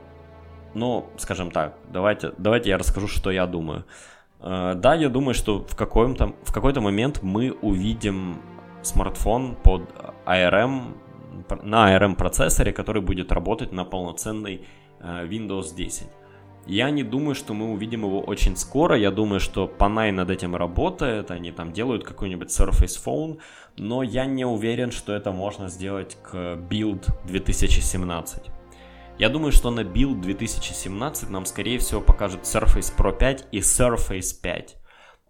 ну, 0.74 1.10
скажем 1.16 1.50
так, 1.50 1.74
давайте, 1.92 2.32
давайте 2.38 2.70
я 2.70 2.78
расскажу, 2.78 3.08
что 3.08 3.32
я 3.32 3.46
думаю. 3.46 3.84
Да, 4.40 4.94
я 4.94 5.08
думаю, 5.08 5.34
что 5.34 5.64
в, 5.64 5.76
каком-то, 5.76 6.34
в 6.42 6.52
какой-то 6.52 6.80
момент 6.80 7.22
мы 7.22 7.50
увидим 7.50 8.36
смартфон 8.82 9.56
под 9.62 9.82
ARM, 10.26 10.94
на 11.62 11.96
ARM 11.96 12.14
процессоре, 12.14 12.72
который 12.72 13.02
будет 13.02 13.32
работать 13.32 13.72
на 13.72 13.84
полноценной 13.84 14.66
э, 15.00 15.26
Windows 15.26 15.74
10. 15.74 16.06
Я 16.66 16.90
не 16.90 17.02
думаю, 17.02 17.34
что 17.34 17.54
мы 17.54 17.72
увидим 17.72 18.04
его 18.04 18.20
очень 18.20 18.54
скоро. 18.56 18.96
Я 18.96 19.10
думаю, 19.10 19.40
что 19.40 19.66
Panay 19.66 20.12
над 20.12 20.30
этим 20.30 20.54
работает. 20.54 21.30
Они 21.30 21.50
там 21.50 21.72
делают 21.72 22.04
какой-нибудь 22.04 22.48
Surface 22.48 23.02
Phone. 23.02 23.38
Но 23.78 24.02
я 24.02 24.26
не 24.26 24.44
уверен, 24.44 24.90
что 24.90 25.14
это 25.14 25.32
можно 25.32 25.68
сделать 25.68 26.18
к 26.22 26.34
Build 26.68 27.08
2017. 27.24 28.57
Я 29.18 29.28
думаю, 29.28 29.50
что 29.50 29.70
на 29.70 29.80
Build 29.80 30.20
2017 30.20 31.28
нам, 31.30 31.44
скорее 31.44 31.80
всего, 31.80 32.00
покажут 32.00 32.42
Surface 32.42 32.96
Pro 32.96 33.16
5 33.16 33.48
и 33.50 33.58
Surface 33.58 34.40
5. 34.40 34.76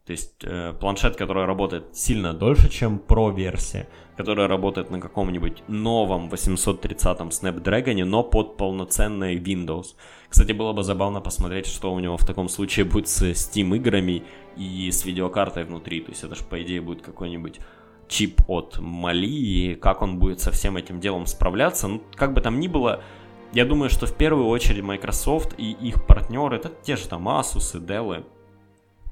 То 0.04 0.12
есть 0.12 0.44
э, 0.44 0.74
планшет, 0.78 1.16
который 1.16 1.46
работает 1.46 1.96
сильно 1.96 2.34
дольше, 2.34 2.68
чем 2.68 2.98
Pro 2.98 3.34
версия, 3.34 3.88
которая 4.16 4.46
работает 4.46 4.90
на 4.90 5.00
каком-нибудь 5.00 5.62
новом 5.68 6.28
830-м 6.28 7.28
Snapdragon, 7.28 8.04
но 8.04 8.22
под 8.22 8.58
полноценной 8.58 9.38
Windows. 9.38 9.96
Кстати, 10.28 10.52
было 10.52 10.74
бы 10.74 10.82
забавно 10.82 11.22
посмотреть, 11.22 11.66
что 11.66 11.94
у 11.94 11.98
него 11.98 12.18
в 12.18 12.26
таком 12.26 12.50
случае 12.50 12.84
будет 12.84 13.08
с 13.08 13.22
Steam 13.22 13.74
играми 13.74 14.22
и 14.56 14.90
с 14.90 15.06
видеокартой 15.06 15.64
внутри. 15.64 16.02
То 16.02 16.10
есть 16.10 16.24
это 16.24 16.34
же, 16.34 16.44
по 16.44 16.62
идее, 16.62 16.82
будет 16.82 17.00
какой-нибудь 17.00 17.60
чип 18.06 18.42
от 18.48 18.78
Мали, 18.80 19.26
и 19.26 19.74
как 19.76 20.02
он 20.02 20.18
будет 20.18 20.40
со 20.40 20.50
всем 20.50 20.76
этим 20.76 21.00
делом 21.00 21.24
справляться. 21.24 21.88
Ну, 21.88 22.02
как 22.14 22.34
бы 22.34 22.40
там 22.42 22.60
ни 22.60 22.68
было, 22.68 23.02
я 23.52 23.64
думаю, 23.64 23.90
что 23.90 24.06
в 24.06 24.14
первую 24.14 24.48
очередь 24.48 24.82
Microsoft 24.82 25.54
и 25.58 25.72
их 25.72 26.06
партнеры, 26.06 26.56
это 26.56 26.70
те 26.82 26.96
же 26.96 27.08
там 27.08 27.28
Asus 27.28 27.76
и 27.76 27.80
Dell, 27.80 28.24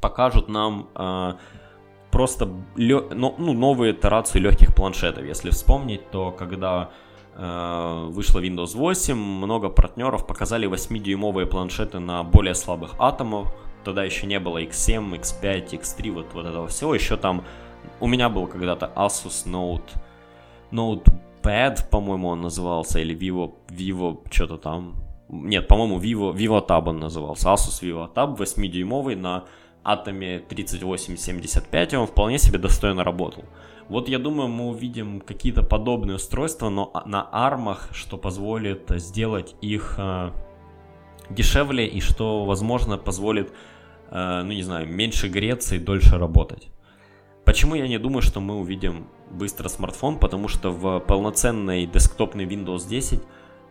покажут 0.01 0.49
нам 0.49 0.89
э, 0.95 1.35
просто 2.11 2.49
лё, 2.77 3.09
ну, 3.11 3.35
ну, 3.39 3.53
новые 3.53 3.93
итерации 3.93 4.39
легких 4.39 4.75
планшетов. 4.75 5.25
Если 5.25 5.51
вспомнить, 5.51 6.11
то 6.11 6.33
когда 6.33 6.91
э, 7.35 8.07
вышла 8.11 8.41
Windows 8.41 8.77
8, 8.77 9.17
много 9.17 9.69
партнеров 9.71 10.27
показали 10.27 10.69
8-дюймовые 10.69 11.47
планшеты 11.47 11.99
на 11.99 12.23
более 12.23 12.55
слабых 12.55 12.95
атомах. 12.99 13.49
Тогда 13.85 14.05
еще 14.05 14.27
не 14.27 14.41
было 14.41 14.63
X7, 14.63 15.19
X5, 15.21 15.71
X3, 15.71 16.11
вот, 16.13 16.27
вот 16.35 16.47
этого 16.47 16.69
всего. 16.69 16.95
Еще 16.95 17.17
там 17.17 17.45
у 18.01 18.07
меня 18.07 18.29
был 18.29 18.47
когда-то 18.47 18.93
Asus 18.97 19.47
Note, 19.47 19.91
Notepad, 21.47 21.89
по-моему, 21.91 22.29
он 22.29 22.41
назывался, 22.41 23.01
или 23.01 23.15
Vivo, 23.15 23.55
Vivo, 23.69 24.19
что-то 24.31 24.57
там. 24.57 24.95
Нет, 25.29 25.69
по-моему, 25.69 25.99
Vivo, 25.99 26.35
Vivo 26.35 26.67
Tab 26.67 26.89
он 26.89 27.01
назывался. 27.01 27.49
Asus 27.49 27.83
Vivo 27.83 28.13
Tab 28.13 28.37
8-дюймовый 28.37 29.17
на 29.17 29.45
Атоме 29.83 30.41
3875, 30.41 31.93
и 31.93 31.97
он 31.97 32.07
вполне 32.07 32.39
себе 32.39 32.59
достойно 32.59 33.05
работал. 33.05 33.45
Вот 33.89 34.09
я 34.09 34.19
думаю, 34.19 34.49
мы 34.49 34.69
увидим 34.69 35.21
какие-то 35.21 35.63
подобные 35.63 36.17
устройства, 36.17 36.71
но 36.71 36.93
на 37.07 37.29
армах, 37.31 37.89
что 37.93 38.19
позволит 38.19 38.91
сделать 38.97 39.55
их 39.61 39.95
э, 39.99 40.33
дешевле 41.31 41.87
и 41.87 42.01
что, 42.01 42.45
возможно, 42.45 42.99
позволит, 42.99 43.53
э, 44.11 44.43
ну 44.43 44.53
не 44.53 44.63
знаю, 44.63 44.89
меньше 44.89 45.29
греться 45.29 45.77
и 45.77 45.79
дольше 45.79 46.19
работать. 46.19 46.69
Почему 47.47 47.77
я 47.77 47.87
не 47.87 47.99
думаю, 47.99 48.23
что 48.23 48.41
мы 48.41 48.57
увидим 48.57 49.07
быстро 49.31 49.69
смартфон? 49.69 50.19
Потому 50.19 50.49
что 50.49 50.73
в 50.73 50.99
полноценной 50.99 51.87
десктопной 51.87 52.45
Windows 52.45 52.89
10 52.89 53.23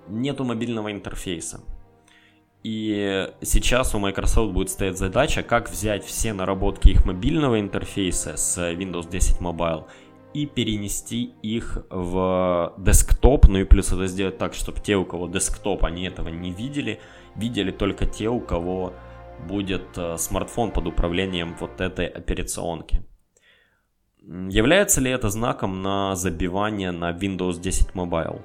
нету 0.08 0.46
мобильного 0.46 0.94
интерфейса. 0.94 1.60
И 2.64 3.30
сейчас 3.42 3.94
у 3.94 4.00
Microsoft 4.00 4.54
будет 4.54 4.70
стоять 4.70 4.98
задача, 4.98 5.44
как 5.44 5.70
взять 5.70 6.06
все 6.06 6.32
наработки 6.32 6.88
их 6.88 7.06
мобильного 7.06 7.60
интерфейса 7.60 8.38
с 8.38 8.58
Windows 8.58 9.10
10 9.10 9.42
Mobile 9.42 9.84
и 10.34 10.46
перенести 10.46 11.34
их 11.42 11.86
в 11.90 12.74
десктоп, 12.78 13.50
ну 13.50 13.60
и 13.60 13.66
плюс 13.66 13.92
это 13.92 14.08
сделать 14.08 14.38
так, 14.38 14.54
чтобы 14.54 14.80
те, 14.80 14.96
у 14.96 15.04
кого 15.04 15.28
десктоп, 15.28 15.84
они 15.84 16.06
этого 16.06 16.30
не 16.30 16.52
видели, 16.52 17.02
видели 17.36 17.72
только 17.72 18.06
те, 18.06 18.30
у 18.30 18.40
кого 18.40 18.94
будет 19.48 19.98
э, 19.98 20.18
смартфон 20.18 20.72
под 20.72 20.88
управлением 20.88 21.58
вот 21.60 21.82
этой 21.82 22.08
операционки. 22.08 23.06
Является 24.28 25.02
ли 25.02 25.12
это 25.12 25.30
знаком 25.30 25.84
на 25.84 26.16
забивание 26.16 26.92
на 26.92 27.12
Windows 27.12 27.60
10 27.60 27.92
Mobile? 27.92 28.42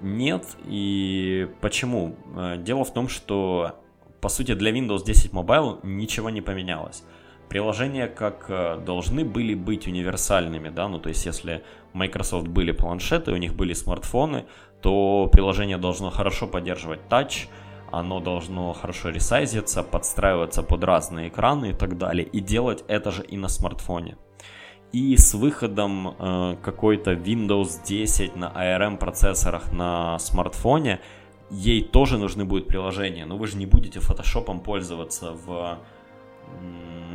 Нет, 0.00 0.46
и 0.64 1.46
почему? 1.60 2.16
Э, 2.34 2.56
дело 2.56 2.84
в 2.84 2.92
том, 2.94 3.08
что 3.08 3.82
по 4.22 4.30
сути 4.30 4.54
для 4.54 4.70
Windows 4.70 5.04
10 5.04 5.32
Mobile 5.32 5.80
ничего 5.82 6.30
не 6.30 6.40
поменялось. 6.40 7.04
Приложения 7.50 8.06
как 8.06 8.46
э, 8.48 8.78
должны 8.86 9.26
были 9.26 9.52
быть 9.52 9.86
универсальными, 9.86 10.70
да, 10.70 10.88
ну 10.88 10.98
то 10.98 11.10
есть 11.10 11.26
если 11.26 11.64
Microsoft 11.92 12.48
были 12.48 12.72
планшеты, 12.72 13.32
у 13.32 13.36
них 13.36 13.54
были 13.54 13.74
смартфоны, 13.74 14.46
то 14.80 15.28
приложение 15.30 15.76
должно 15.76 16.08
хорошо 16.10 16.46
поддерживать 16.46 17.08
тач, 17.08 17.48
оно 17.92 18.20
должно 18.20 18.72
хорошо 18.72 19.10
ресайзиться, 19.10 19.82
подстраиваться 19.82 20.62
под 20.62 20.82
разные 20.82 21.28
экраны 21.28 21.70
и 21.70 21.74
так 21.74 21.98
далее, 21.98 22.26
и 22.26 22.40
делать 22.40 22.84
это 22.88 23.10
же 23.10 23.22
и 23.22 23.36
на 23.36 23.48
смартфоне. 23.48 24.16
И 24.92 25.16
с 25.16 25.34
выходом 25.34 26.16
э, 26.18 26.56
какой-то 26.62 27.12
Windows 27.12 27.80
10 27.84 28.36
на 28.36 28.46
ARM 28.46 28.96
процессорах 28.96 29.72
на 29.72 30.18
смартфоне, 30.18 31.00
ей 31.50 31.82
тоже 31.82 32.18
нужны 32.18 32.44
будут 32.44 32.66
приложения. 32.66 33.24
Но 33.24 33.36
вы 33.36 33.46
же 33.46 33.56
не 33.56 33.66
будете 33.66 34.00
фотошопом 34.00 34.60
пользоваться 34.60 35.32
в 35.32 35.78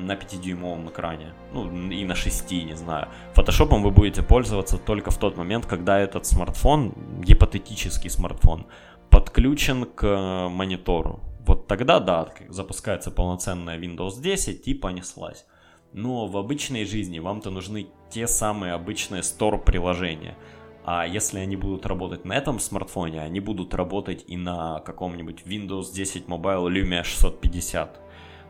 на 0.06 0.14
5-дюймовом 0.14 0.90
экране, 0.90 1.34
ну 1.54 1.90
и 1.90 2.06
на 2.06 2.16
6, 2.16 2.52
не 2.52 2.76
знаю. 2.76 3.08
Фотошопом 3.34 3.84
вы 3.84 3.92
будете 3.92 4.22
пользоваться 4.22 4.78
только 4.78 5.12
в 5.12 5.18
тот 5.18 5.38
момент, 5.38 5.66
когда 5.66 6.00
этот 6.00 6.26
смартфон, 6.26 6.94
гипотетический 7.22 8.10
смартфон, 8.10 8.68
подключен 9.10 9.86
к 9.86 10.48
монитору. 10.50 11.20
Вот 11.40 11.68
тогда, 11.68 12.00
да, 12.00 12.30
запускается 12.50 13.12
полноценная 13.12 13.80
Windows 13.80 14.22
10 14.22 14.68
и 14.68 14.74
понеслась. 14.74 15.46
Но 15.96 16.28
в 16.28 16.36
обычной 16.36 16.84
жизни 16.84 17.20
вам-то 17.20 17.52
нужны 17.52 17.88
те 18.10 18.28
самые 18.28 18.74
обычные 18.74 19.22
store 19.22 19.58
приложения. 19.58 20.38
А 20.84 21.08
если 21.08 21.40
они 21.40 21.56
будут 21.56 21.86
работать 21.86 22.26
на 22.26 22.34
этом 22.34 22.60
смартфоне, 22.60 23.22
они 23.22 23.40
будут 23.40 23.74
работать 23.74 24.26
и 24.28 24.36
на 24.36 24.82
каком-нибудь 24.82 25.44
Windows 25.46 25.94
10 25.94 26.26
Mobile 26.26 26.68
Lumia 26.68 27.04
650. 27.04 28.02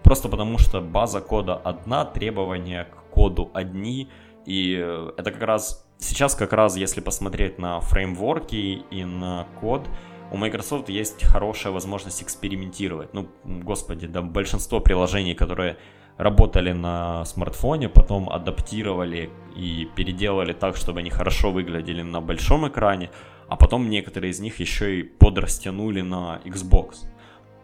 Просто 0.02 0.28
потому 0.28 0.58
что 0.58 0.82
база 0.82 1.22
кода 1.22 1.56
одна, 1.56 2.04
требования 2.04 2.86
к 2.86 3.14
коду 3.14 3.52
одни, 3.54 4.10
и 4.48 4.72
это 5.16 5.32
как 5.32 5.44
раз 5.44 5.88
сейчас 6.00 6.34
как 6.34 6.52
раз, 6.52 6.76
если 6.76 7.00
посмотреть 7.00 7.60
на 7.60 7.80
фреймворки 7.80 8.84
и 8.90 9.06
на 9.06 9.46
код, 9.62 9.88
у 10.32 10.38
Microsoft 10.38 10.90
есть 10.90 11.24
хорошая 11.24 11.72
возможность 11.72 12.24
экспериментировать. 12.24 13.14
Ну, 13.14 13.30
господи, 13.44 14.08
да 14.08 14.24
большинство 14.24 14.80
приложений, 14.80 15.36
которые 15.36 15.78
работали 16.18 16.72
на 16.72 17.26
смартфоне, 17.26 17.90
потом 17.90 18.30
адаптировали 18.30 19.30
и 19.56 19.88
переделали 19.96 20.54
так, 20.54 20.78
чтобы 20.78 21.00
они 21.00 21.10
хорошо 21.10 21.52
выглядели 21.52 22.02
на 22.02 22.22
большом 22.22 22.68
экране, 22.68 23.10
а 23.48 23.56
потом 23.56 23.90
некоторые 23.90 24.32
из 24.32 24.40
них 24.40 24.60
еще 24.60 25.00
и 25.00 25.04
подрастянули 25.04 26.02
на 26.02 26.42
Xbox, 26.46 27.06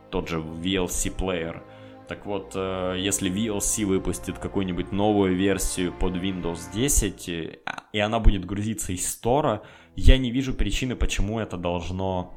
тот 0.10 0.28
же 0.30 0.40
VLC 0.40 1.16
Player. 1.16 1.62
Так 2.08 2.26
вот, 2.26 2.52
э, 2.56 2.96
если 3.00 3.32
VLC 3.32 3.86
выпустит 3.86 4.38
какую-нибудь 4.38 4.92
новую 4.92 5.36
версию 5.36 5.94
под 5.94 6.16
Windows 6.16 6.60
10, 6.74 7.30
э, 7.30 7.60
и 7.94 8.00
она 8.00 8.20
будет 8.20 8.46
грузиться 8.46 8.92
из 8.92 9.10
стора, 9.10 9.62
я 9.96 10.18
не 10.18 10.30
вижу 10.30 10.54
причины, 10.54 10.98
почему 10.98 11.40
это 11.40 11.56
должно 11.56 12.34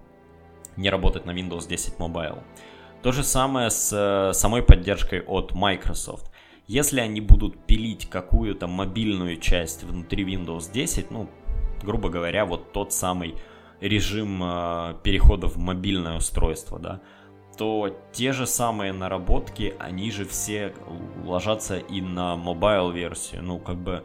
не 0.77 0.91
работать 0.91 1.27
на 1.27 1.33
Windows 1.33 1.69
10 1.69 1.99
Mobile. 1.99 2.43
То 3.05 3.13
же 3.13 3.23
самое 3.23 3.69
с 3.69 3.93
э, 3.93 4.33
самой 4.33 4.63
поддержкой 4.63 5.21
от 5.21 5.53
Microsoft. 5.53 6.33
Если 6.67 7.01
они 7.01 7.21
будут 7.21 7.67
пилить 7.67 8.09
какую-то 8.09 8.67
мобильную 8.67 9.37
часть 9.37 9.85
внутри 9.85 10.25
Windows 10.25 10.73
10, 10.73 11.11
ну, 11.11 11.29
грубо 11.83 12.09
говоря, 12.09 12.47
вот 12.47 12.73
тот 12.73 12.95
самый 12.95 13.35
режим 13.83 14.43
э, 14.43 14.95
перехода 15.03 15.49
в 15.49 15.59
мобильное 15.59 16.17
устройство, 16.17 16.79
да, 16.79 17.03
то 17.59 17.95
те 18.13 18.33
же 18.33 18.47
самые 18.47 18.95
наработки, 18.95 19.75
они 19.79 20.11
же 20.11 20.25
все 20.25 20.73
ложатся 21.27 21.77
и 21.77 22.01
на 22.01 22.37
mobile 22.37 22.91
версию. 22.91 23.43
Ну, 23.43 23.59
как 23.59 23.77
бы 23.77 24.05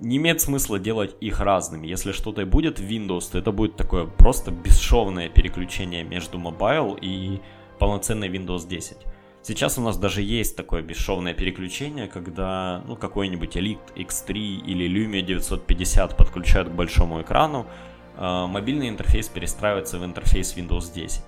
не 0.00 0.16
имеет 0.16 0.40
смысла 0.40 0.80
делать 0.80 1.14
их 1.20 1.38
разными. 1.38 1.86
Если 1.86 2.10
что-то 2.10 2.44
будет 2.46 2.80
в 2.80 2.82
Windows, 2.82 3.30
то 3.30 3.38
это 3.38 3.52
будет 3.52 3.76
такое 3.76 4.06
просто 4.06 4.50
бесшовное 4.50 5.28
переключение 5.28 6.02
между 6.02 6.36
mobile 6.36 6.98
и 7.00 7.40
полноценный 7.80 8.28
Windows 8.28 8.68
10. 8.68 8.98
Сейчас 9.42 9.78
у 9.78 9.80
нас 9.80 9.96
даже 9.96 10.20
есть 10.20 10.54
такое 10.54 10.82
бесшовное 10.82 11.32
переключение, 11.32 12.06
когда 12.08 12.84
ну, 12.86 12.94
какой-нибудь 12.94 13.56
Elite 13.56 13.94
X3 13.96 14.32
или 14.32 14.86
Lumia 14.86 15.22
950 15.22 16.16
подключают 16.16 16.68
к 16.68 16.72
большому 16.72 17.22
экрану, 17.22 17.66
э, 18.16 18.46
мобильный 18.46 18.88
интерфейс 18.88 19.28
перестраивается 19.28 19.98
в 19.98 20.04
интерфейс 20.04 20.54
Windows 20.56 20.92
10. 20.94 21.22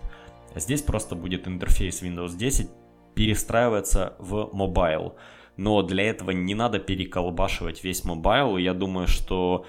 Здесь 0.56 0.82
просто 0.82 1.14
будет 1.14 1.48
интерфейс 1.48 2.02
Windows 2.02 2.36
10 2.36 2.68
перестраиваться 3.14 4.14
в 4.18 4.50
mobile. 4.52 5.14
но 5.58 5.82
для 5.82 6.04
этого 6.04 6.30
не 6.30 6.54
надо 6.54 6.78
переколбашивать 6.78 7.84
весь 7.84 8.04
mobile. 8.04 8.56
Я 8.56 8.72
думаю, 8.72 9.06
что 9.06 9.66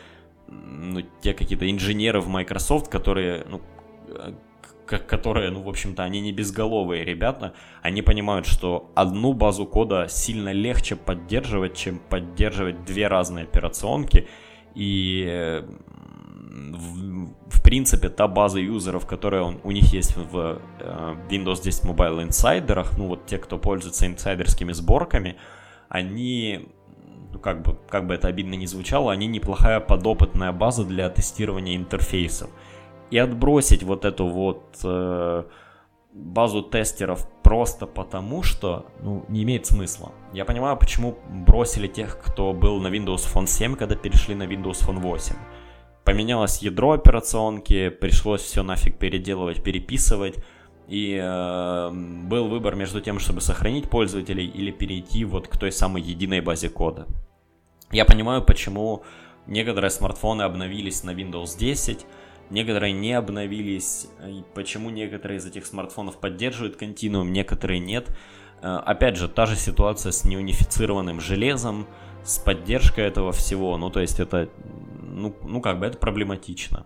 ну, 0.47 1.01
те 1.21 1.33
какие-то 1.33 1.69
инженеры 1.69 2.21
в 2.21 2.27
Microsoft, 2.27 2.89
которые, 2.89 3.45
ну, 3.49 3.61
которые, 4.85 5.49
ну, 5.51 5.61
в 5.61 5.69
общем-то, 5.69 6.03
они 6.03 6.21
не 6.21 6.31
безголовые 6.31 7.03
ребята, 7.03 7.53
они 7.81 8.01
понимают, 8.01 8.45
что 8.45 8.91
одну 8.95 9.33
базу 9.33 9.65
кода 9.65 10.07
сильно 10.09 10.51
легче 10.51 10.95
поддерживать, 10.95 11.75
чем 11.75 11.99
поддерживать 11.99 12.83
две 12.85 13.07
разные 13.07 13.43
операционки, 13.43 14.27
и 14.75 15.63
в, 16.73 17.29
в 17.49 17.63
принципе 17.63 18.09
та 18.09 18.27
база 18.27 18.59
юзеров, 18.59 19.05
которая 19.05 19.41
он, 19.41 19.59
у 19.63 19.71
них 19.71 19.93
есть 19.93 20.15
в 20.15 20.59
э, 20.79 21.15
Windows 21.29 21.63
10 21.63 21.85
Mobile 21.85 22.27
Insider, 22.27 22.85
ну 22.97 23.07
вот 23.07 23.25
те, 23.25 23.37
кто 23.37 23.57
пользуется 23.57 24.05
инсайдерскими 24.07 24.71
сборками, 24.73 25.37
они 25.89 26.69
ну, 27.31 27.39
как 27.39 27.63
бы, 27.63 27.77
как 27.89 28.05
бы 28.07 28.13
это 28.13 28.27
обидно 28.27 28.53
не 28.55 28.67
звучало, 28.67 29.11
они 29.11 29.27
неплохая 29.27 29.79
подопытная 29.79 30.51
база 30.51 30.83
для 30.85 31.09
тестирования 31.09 31.75
интерфейсов 31.75 32.49
и 33.13 33.17
отбросить 33.19 33.83
вот 33.83 34.05
эту 34.05 34.25
вот 34.25 34.63
э, 34.83 35.43
базу 36.13 36.63
тестеров 36.63 37.27
просто 37.43 37.85
потому, 37.85 38.41
что 38.41 38.87
ну, 39.03 39.23
не 39.29 39.43
имеет 39.43 39.67
смысла. 39.67 40.11
Я 40.33 40.45
понимаю, 40.45 40.77
почему 40.77 41.19
бросили 41.29 41.87
тех, 41.87 42.19
кто 42.19 42.53
был 42.53 42.81
на 42.81 42.87
Windows 42.87 43.31
Phone 43.31 43.45
7, 43.45 43.75
когда 43.75 43.95
перешли 43.95 44.33
на 44.33 44.47
Windows 44.47 44.83
Phone 44.83 44.97
8. 44.97 45.35
Поменялось 46.03 46.63
ядро 46.63 46.93
операционки, 46.93 47.89
пришлось 47.89 48.41
все 48.41 48.63
нафиг 48.63 48.97
переделывать, 48.97 49.63
переписывать. 49.63 50.43
И 50.87 51.15
э, 51.21 51.91
был 51.91 52.47
выбор 52.47 52.73
между 52.73 52.99
тем, 52.99 53.19
чтобы 53.19 53.41
сохранить 53.41 53.91
пользователей 53.91 54.47
или 54.47 54.71
перейти 54.71 55.23
вот 55.23 55.47
к 55.47 55.59
той 55.59 55.71
самой 55.71 56.01
единой 56.01 56.41
базе 56.41 56.69
кода. 56.69 57.05
Я 57.91 58.05
понимаю, 58.05 58.43
почему 58.43 59.03
некоторые 59.45 59.91
смартфоны 59.91 60.41
обновились 60.41 61.03
на 61.03 61.11
Windows 61.11 61.59
10, 61.59 62.07
некоторые 62.53 62.93
не 62.93 63.13
обновились, 63.13 64.07
и 64.25 64.43
почему 64.53 64.89
некоторые 64.89 65.39
из 65.39 65.45
этих 65.45 65.65
смартфонов 65.65 66.19
поддерживают 66.19 66.77
континуум, 66.77 67.33
некоторые 67.33 67.79
нет. 67.79 68.15
Э, 68.61 68.77
опять 68.85 69.17
же, 69.17 69.27
та 69.27 69.45
же 69.45 69.55
ситуация 69.55 70.11
с 70.11 70.23
неунифицированным 70.23 71.19
железом, 71.19 71.87
с 72.23 72.37
поддержкой 72.37 73.05
этого 73.05 73.31
всего, 73.33 73.75
ну 73.77 73.89
то 73.89 73.99
есть 73.99 74.19
это, 74.19 74.49
ну, 75.01 75.35
ну 75.43 75.61
как 75.61 75.79
бы 75.79 75.87
это 75.87 75.97
проблематично. 75.97 76.85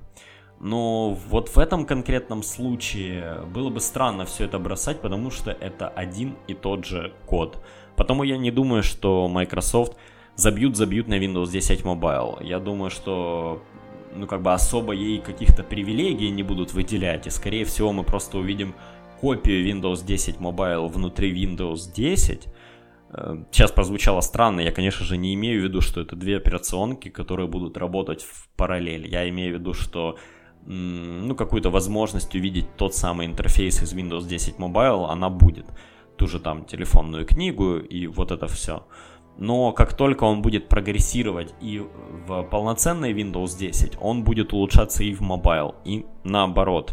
Но 0.60 1.12
вот 1.12 1.50
в 1.50 1.60
этом 1.60 1.86
конкретном 1.86 2.42
случае 2.42 3.42
было 3.54 3.70
бы 3.70 3.80
странно 3.80 4.26
все 4.26 4.46
это 4.46 4.58
бросать, 4.58 5.02
потому 5.02 5.30
что 5.30 5.52
это 5.52 5.88
один 5.88 6.36
и 6.48 6.56
тот 6.56 6.84
же 6.86 7.14
код. 7.28 7.64
Потому 7.96 8.24
я 8.24 8.38
не 8.38 8.50
думаю, 8.50 8.82
что 8.82 9.28
Microsoft 9.28 9.98
забьют-забьют 10.36 11.08
на 11.08 11.20
Windows 11.20 11.52
10 11.52 11.82
Mobile. 11.82 12.44
Я 12.44 12.58
думаю, 12.58 12.90
что 12.90 13.62
ну, 14.18 14.28
как 14.28 14.42
бы 14.42 14.54
особо 14.54 14.94
ей 14.94 15.20
каких-то 15.20 15.64
привилегий 15.64 16.30
не 16.30 16.44
будут 16.44 16.74
выделять, 16.74 17.28
и 17.28 17.30
скорее 17.30 17.66
всего 17.66 17.92
мы 17.94 18.04
просто 18.04 18.38
увидим 18.38 18.76
копию 19.22 19.66
Windows 19.66 20.06
10 20.06 20.38
Mobile 20.38 20.88
внутри 20.88 21.34
Windows 21.34 21.94
10. 21.96 22.48
Э, 23.10 23.44
сейчас 23.52 23.72
прозвучало 23.72 24.22
странно, 24.22 24.62
я, 24.62 24.72
конечно 24.72 25.06
же, 25.06 25.18
не 25.18 25.34
имею 25.34 25.62
в 25.62 25.64
виду, 25.64 25.82
что 25.82 26.02
это 26.02 26.16
две 26.16 26.38
операционки, 26.38 27.10
которые 27.10 27.48
будут 27.48 27.78
работать 27.78 28.24
в 28.24 28.50
параллель. 28.56 29.08
Я 29.08 29.28
имею 29.30 29.56
в 29.56 29.60
виду, 29.60 29.74
что 29.74 30.18
ну, 30.66 31.34
какую-то 31.36 31.70
возможность 31.70 32.36
увидеть 32.36 32.76
тот 32.76 32.94
самый 32.94 33.26
интерфейс 33.26 33.82
из 33.82 33.94
Windows 33.94 34.28
10 34.28 34.58
Mobile, 34.58 35.08
она 35.08 35.30
будет. 35.30 35.66
Ту 36.18 36.28
же 36.28 36.40
там 36.40 36.66
телефонную 36.66 37.26
книгу 37.26 37.78
и 37.78 38.08
вот 38.08 38.32
это 38.32 38.48
все 38.48 38.86
но 39.38 39.72
как 39.72 39.94
только 39.94 40.24
он 40.24 40.42
будет 40.42 40.68
прогрессировать 40.68 41.54
и 41.62 41.84
в 42.28 42.44
полноценной 42.44 43.14
Windows 43.14 43.58
10, 43.58 43.98
он 44.02 44.24
будет 44.24 44.54
улучшаться 44.54 45.04
и 45.04 45.14
в 45.14 45.22
mobile, 45.22 45.76
и 45.86 46.06
наоборот. 46.24 46.92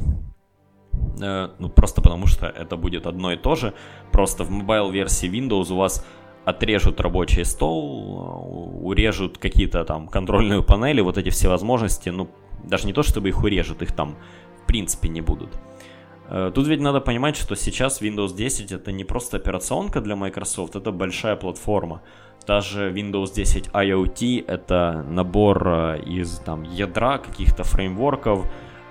Э, 1.21 1.49
ну, 1.59 1.69
просто 1.69 2.03
потому 2.03 2.27
что 2.27 2.47
это 2.47 2.77
будет 2.77 3.07
одно 3.07 3.33
и 3.33 3.37
то 3.37 3.55
же. 3.55 3.73
Просто 4.13 4.45
в 4.45 4.51
mobile 4.51 4.93
версии 4.93 5.29
Windows 5.29 5.73
у 5.73 5.77
вас 5.77 6.05
отрежут 6.45 7.01
рабочий 7.01 7.45
стол, 7.45 8.81
урежут 8.83 9.39
какие-то 9.39 9.85
там 9.85 10.09
контрольные 10.09 10.63
панели, 10.63 11.01
вот 11.01 11.17
эти 11.17 11.31
все 11.31 11.49
возможности, 11.49 12.11
ну, 12.11 12.29
даже 12.63 12.87
не 12.87 12.93
то, 12.93 13.03
чтобы 13.03 13.31
их 13.31 13.43
урежут, 13.43 13.83
их 13.83 13.93
там 13.93 14.17
в 14.63 14.67
принципе 14.67 15.09
не 15.09 15.23
будут. 15.23 15.49
Э, 16.29 16.51
тут 16.55 16.67
ведь 16.67 16.81
надо 16.81 17.01
понимать, 17.01 17.37
что 17.37 17.57
сейчас 17.57 18.01
Windows 18.03 18.35
10 18.35 18.73
это 18.73 18.93
не 18.93 19.05
просто 19.05 19.37
операционка 19.37 20.01
для 20.01 20.17
Microsoft, 20.17 20.77
это 20.77 20.91
большая 20.91 21.37
платформа. 21.37 22.03
Даже 22.47 22.91
Windows 22.91 23.35
10 23.35 23.69
IoT 23.69 24.45
это 24.47 25.05
набор 25.09 25.67
э, 25.67 26.03
из 26.07 26.39
там 26.39 26.63
ядра 26.63 27.19
каких-то 27.19 27.65
фреймворков, 27.65 28.47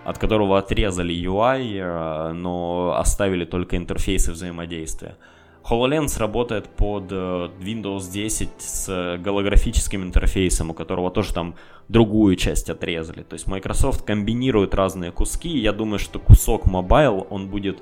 от 0.06 0.18
которого 0.18 0.58
отрезали 0.58 1.14
UI, 1.14 1.78
э, 1.78 2.34
но 2.34 2.96
оставили 2.98 3.46
только 3.46 3.78
интерфейсы 3.78 4.32
взаимодействия. 4.32 5.18
HoloLens 5.64 6.20
работает 6.20 6.68
под 6.68 7.12
э, 7.12 7.16
Windows 7.60 8.12
10 8.12 8.50
с 8.58 9.18
голографическим 9.18 10.04
интерфейсом, 10.04 10.72
у 10.72 10.74
которого 10.74 11.10
тоже 11.10 11.34
там 11.34 11.56
другую 11.88 12.36
часть 12.36 12.70
отрезали. 12.70 13.24
То 13.24 13.36
есть 13.36 13.48
Microsoft 13.48 14.06
комбинирует 14.06 14.74
разные 14.74 15.12
куски. 15.12 15.50
Я 15.58 15.72
думаю, 15.72 16.00
что 16.00 16.20
кусок 16.20 16.68
Mobile, 16.68 17.26
он 17.30 17.50
будет 17.50 17.82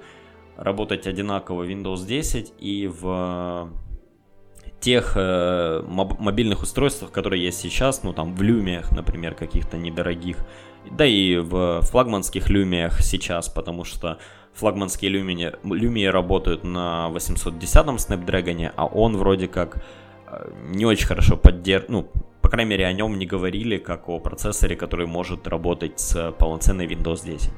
работать 0.58 1.08
одинаково 1.08 1.64
в 1.64 1.70
Windows 1.70 2.06
10 2.06 2.54
и 2.60 2.88
в 2.88 3.70
тех 4.80 5.14
э, 5.16 5.84
моб- 5.88 6.20
мобильных 6.20 6.64
устройствах, 6.64 7.12
которые 7.12 7.44
есть 7.44 7.60
сейчас, 7.60 8.04
ну 8.04 8.14
там 8.14 8.36
в 8.36 8.42
люмиях, 8.42 8.92
например, 8.92 9.36
каких-то 9.36 9.78
недорогих, 9.78 10.38
да 10.90 11.06
и 11.06 11.38
в 11.38 11.82
флагманских 11.84 12.50
люмиях 12.50 13.02
сейчас, 13.02 13.48
потому 13.48 13.86
что 13.86 14.18
флагманские 14.54 15.12
люмии, 15.12 15.54
люмии 15.64 16.06
работают 16.06 16.64
на 16.64 17.10
810-м 17.14 17.96
Snapdragon, 17.96 18.72
а 18.76 18.86
он 18.86 19.18
вроде 19.18 19.48
как 19.48 19.84
э, 20.28 20.52
не 20.70 20.86
очень 20.86 21.08
хорошо 21.08 21.38
поддерживает, 21.38 21.90
ну, 21.90 22.12
по 22.42 22.50
крайней 22.50 22.72
мере, 22.72 22.86
о 22.86 22.94
нем 22.94 23.18
не 23.18 23.26
говорили, 23.26 23.78
как 23.78 24.10
о 24.10 24.20
процессоре, 24.20 24.76
который 24.76 25.08
может 25.08 25.48
работать 25.48 26.00
с 26.00 26.32
полноценной 26.34 26.88
Windows 26.88 27.26
10. 27.26 27.52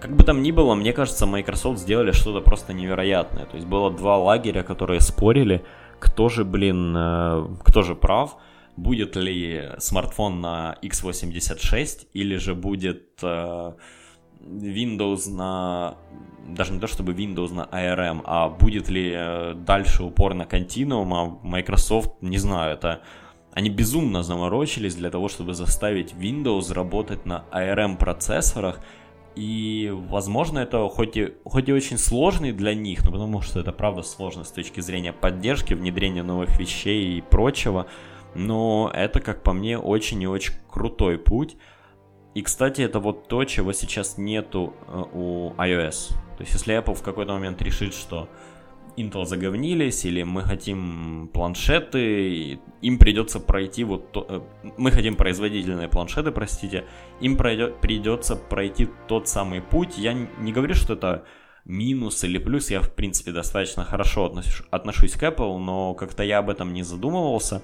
Как 0.00 0.14
бы 0.14 0.22
там 0.22 0.42
ни 0.42 0.52
было, 0.52 0.74
мне 0.74 0.92
кажется, 0.92 1.26
Microsoft 1.26 1.80
сделали 1.80 2.12
что-то 2.12 2.40
просто 2.40 2.72
невероятное. 2.72 3.46
То 3.46 3.56
есть 3.56 3.66
было 3.66 3.90
два 3.90 4.16
лагеря, 4.16 4.62
которые 4.62 5.00
спорили, 5.00 5.64
кто 5.98 6.28
же, 6.28 6.44
блин, 6.44 6.94
э, 6.96 7.48
кто 7.64 7.82
же 7.82 7.94
прав, 7.94 8.36
будет 8.76 9.16
ли 9.16 9.70
смартфон 9.78 10.40
на 10.40 10.76
x86 10.82 12.06
или 12.12 12.36
же 12.36 12.54
будет 12.54 13.18
э, 13.22 13.72
Windows 14.48 15.30
на, 15.30 15.96
даже 16.48 16.72
не 16.72 16.80
то 16.80 16.86
чтобы 16.86 17.12
Windows 17.12 17.52
на 17.52 17.68
ARM, 17.70 18.22
а 18.24 18.48
будет 18.48 18.88
ли 18.88 19.12
э, 19.14 19.54
дальше 19.54 20.02
упор 20.02 20.34
на 20.34 20.42
Continuum, 20.42 21.12
а 21.14 21.46
Microsoft, 21.46 22.22
не 22.22 22.38
знаю, 22.38 22.74
это 22.74 23.02
они 23.52 23.70
безумно 23.70 24.22
заморочились 24.22 24.94
для 24.94 25.10
того, 25.10 25.28
чтобы 25.28 25.54
заставить 25.54 26.12
Windows 26.12 26.72
работать 26.72 27.26
на 27.26 27.44
ARM 27.52 27.96
процессорах 27.96 28.80
и, 29.38 29.94
возможно, 30.08 30.58
это 30.58 30.88
хоть 30.88 31.16
и, 31.16 31.34
хоть 31.44 31.68
и 31.68 31.72
очень 31.72 31.96
сложный 31.96 32.50
для 32.50 32.74
них, 32.74 33.04
но 33.04 33.12
потому 33.12 33.40
что 33.40 33.60
это 33.60 33.70
правда 33.70 34.02
сложно 34.02 34.42
с 34.42 34.50
точки 34.50 34.80
зрения 34.80 35.12
поддержки, 35.12 35.74
внедрения 35.74 36.24
новых 36.24 36.58
вещей 36.58 37.18
и 37.18 37.20
прочего, 37.20 37.86
но 38.34 38.90
это, 38.92 39.20
как 39.20 39.44
по 39.44 39.52
мне, 39.52 39.78
очень 39.78 40.20
и 40.22 40.26
очень 40.26 40.54
крутой 40.68 41.18
путь. 41.18 41.56
И, 42.38 42.42
кстати, 42.42 42.82
это 42.82 43.00
вот 43.00 43.26
то, 43.26 43.42
чего 43.42 43.72
сейчас 43.72 44.16
нету 44.16 44.72
э, 44.86 45.02
у 45.12 45.54
iOS. 45.54 46.10
То 46.36 46.44
есть, 46.44 46.52
если 46.52 46.78
Apple 46.78 46.94
в 46.94 47.02
какой-то 47.02 47.32
момент 47.32 47.60
решит, 47.62 47.92
что 47.92 48.28
Intel 48.96 49.24
заговнились, 49.24 50.04
или 50.04 50.22
мы 50.22 50.42
хотим 50.42 51.30
планшеты, 51.34 52.60
им 52.80 52.98
придется 52.98 53.40
пройти 53.40 53.82
вот 53.82 54.12
то, 54.12 54.24
э, 54.28 54.40
мы 54.76 54.92
хотим 54.92 55.16
производительные 55.16 55.88
планшеты, 55.88 56.30
простите, 56.30 56.84
им 57.20 57.36
пройдет, 57.36 57.80
придется 57.80 58.36
пройти 58.36 58.88
тот 59.08 59.26
самый 59.26 59.60
путь. 59.60 59.98
Я 59.98 60.12
не 60.12 60.52
говорю, 60.52 60.74
что 60.74 60.92
это 60.92 61.24
минус 61.64 62.22
или 62.22 62.38
плюс, 62.38 62.70
я 62.70 62.80
в 62.80 62.94
принципе 62.94 63.32
достаточно 63.32 63.84
хорошо 63.84 64.26
отношусь, 64.26 64.62
отношусь 64.70 65.12
к 65.14 65.22
Apple, 65.24 65.58
но 65.58 65.94
как-то 65.94 66.22
я 66.22 66.38
об 66.38 66.50
этом 66.50 66.72
не 66.72 66.84
задумывался. 66.84 67.62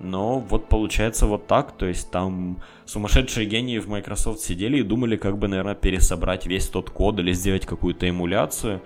Но 0.00 0.38
вот 0.40 0.68
получается 0.68 1.26
вот 1.26 1.46
так, 1.46 1.72
то 1.72 1.86
есть 1.86 2.10
там 2.10 2.60
сумасшедшие 2.84 3.46
гении 3.46 3.78
в 3.78 3.88
Microsoft 3.88 4.40
сидели 4.40 4.78
и 4.78 4.82
думали, 4.82 5.16
как 5.16 5.38
бы, 5.38 5.48
наверное, 5.48 5.74
пересобрать 5.74 6.46
весь 6.46 6.68
тот 6.68 6.90
код 6.90 7.18
или 7.20 7.32
сделать 7.32 7.64
какую-то 7.64 8.08
эмуляцию. 8.08 8.82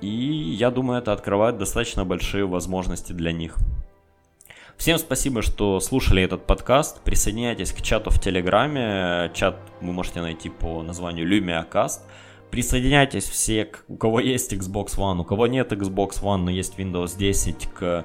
И 0.00 0.08
я 0.08 0.70
думаю, 0.70 0.98
это 0.98 1.12
открывает 1.12 1.56
достаточно 1.56 2.04
большие 2.04 2.46
возможности 2.46 3.12
для 3.12 3.32
них. 3.32 3.56
Всем 4.76 4.98
спасибо, 4.98 5.40
что 5.40 5.78
слушали 5.80 6.22
этот 6.22 6.46
подкаст. 6.46 7.00
Присоединяйтесь 7.02 7.72
к 7.72 7.80
чату 7.80 8.10
в 8.10 8.20
Телеграме. 8.20 9.30
Чат 9.32 9.56
вы 9.80 9.92
можете 9.92 10.20
найти 10.20 10.50
по 10.50 10.82
названию 10.82 11.26
LumiaCast. 11.26 12.00
Присоединяйтесь 12.50 13.24
все, 13.24 13.70
у 13.88 13.96
кого 13.96 14.20
есть 14.20 14.52
Xbox 14.52 14.96
One, 14.96 15.20
у 15.20 15.24
кого 15.24 15.46
нет 15.46 15.72
Xbox 15.72 16.22
One, 16.22 16.38
но 16.38 16.50
есть 16.50 16.78
Windows 16.78 17.16
10, 17.16 17.68
к 17.72 18.04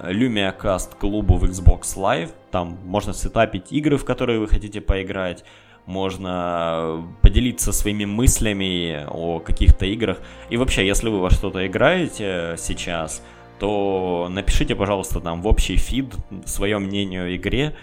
LumiaCast 0.00 0.96
клубу 0.98 1.36
в 1.36 1.44
Xbox 1.44 1.96
Live. 1.96 2.30
Там 2.50 2.78
можно 2.84 3.12
сетапить 3.12 3.72
игры, 3.72 3.96
в 3.96 4.04
которые 4.04 4.38
вы 4.38 4.48
хотите 4.48 4.80
поиграть. 4.80 5.44
Можно 5.86 7.08
поделиться 7.22 7.72
своими 7.72 8.04
мыслями 8.04 9.06
о 9.08 9.40
каких-то 9.40 9.86
играх. 9.86 10.18
И 10.50 10.56
вообще, 10.56 10.86
если 10.86 11.08
вы 11.08 11.20
во 11.20 11.30
что-то 11.30 11.66
играете 11.66 12.56
сейчас, 12.58 13.22
то 13.58 14.28
напишите, 14.30 14.74
пожалуйста, 14.76 15.20
там 15.20 15.42
в 15.42 15.46
общий 15.46 15.76
фид 15.76 16.14
свое 16.44 16.78
мнение 16.78 17.22
о 17.22 17.36
игре. 17.36 17.74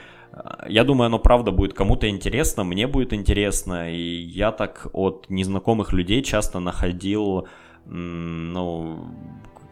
Я 0.67 0.83
думаю, 0.83 1.07
оно 1.07 1.17
правда 1.17 1.51
будет 1.51 1.73
кому-то 1.73 2.09
интересно, 2.09 2.63
мне 2.63 2.87
будет 2.87 3.13
интересно, 3.13 3.91
и 3.91 4.01
я 4.01 4.51
так 4.51 4.87
от 4.91 5.25
незнакомых 5.29 5.93
людей 5.93 6.21
часто 6.23 6.59
находил, 6.59 7.47
ну, 7.85 9.11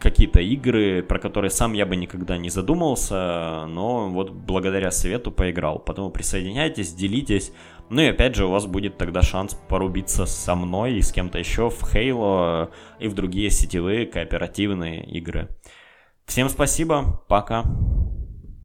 какие-то 0.04 0.42
игры, 0.42 1.02
про 1.02 1.18
которые 1.18 1.50
сам 1.50 1.74
я 1.74 1.86
бы 1.86 1.96
никогда 1.96 2.38
не 2.38 2.50
задумался, 2.50 3.66
но 3.68 4.10
вот 4.10 4.32
благодаря 4.32 4.92
совету 4.92 5.32
поиграл. 5.32 5.80
Поэтому 5.80 6.12
присоединяйтесь, 6.12 6.94
делитесь. 6.94 7.54
Ну 7.89 8.02
и 8.02 8.08
опять 8.08 8.36
же, 8.36 8.46
у 8.46 8.52
вас 8.52 8.66
будет 8.66 8.98
тогда 8.98 9.22
шанс 9.22 9.56
порубиться 9.70 10.26
со 10.26 10.56
мной 10.56 10.96
и 10.96 11.02
с 11.02 11.12
кем-то 11.13 11.39
еще 11.39 11.70
в 11.70 11.82
Halo 11.84 12.70
и 13.00 13.08
в 13.08 13.13
другие 13.13 13.50
сетевые 13.50 14.06
кооперативные 14.06 15.06
игры. 15.06 15.48
Всем 16.26 16.50
спасибо, 16.50 17.24
пока. 17.30 17.63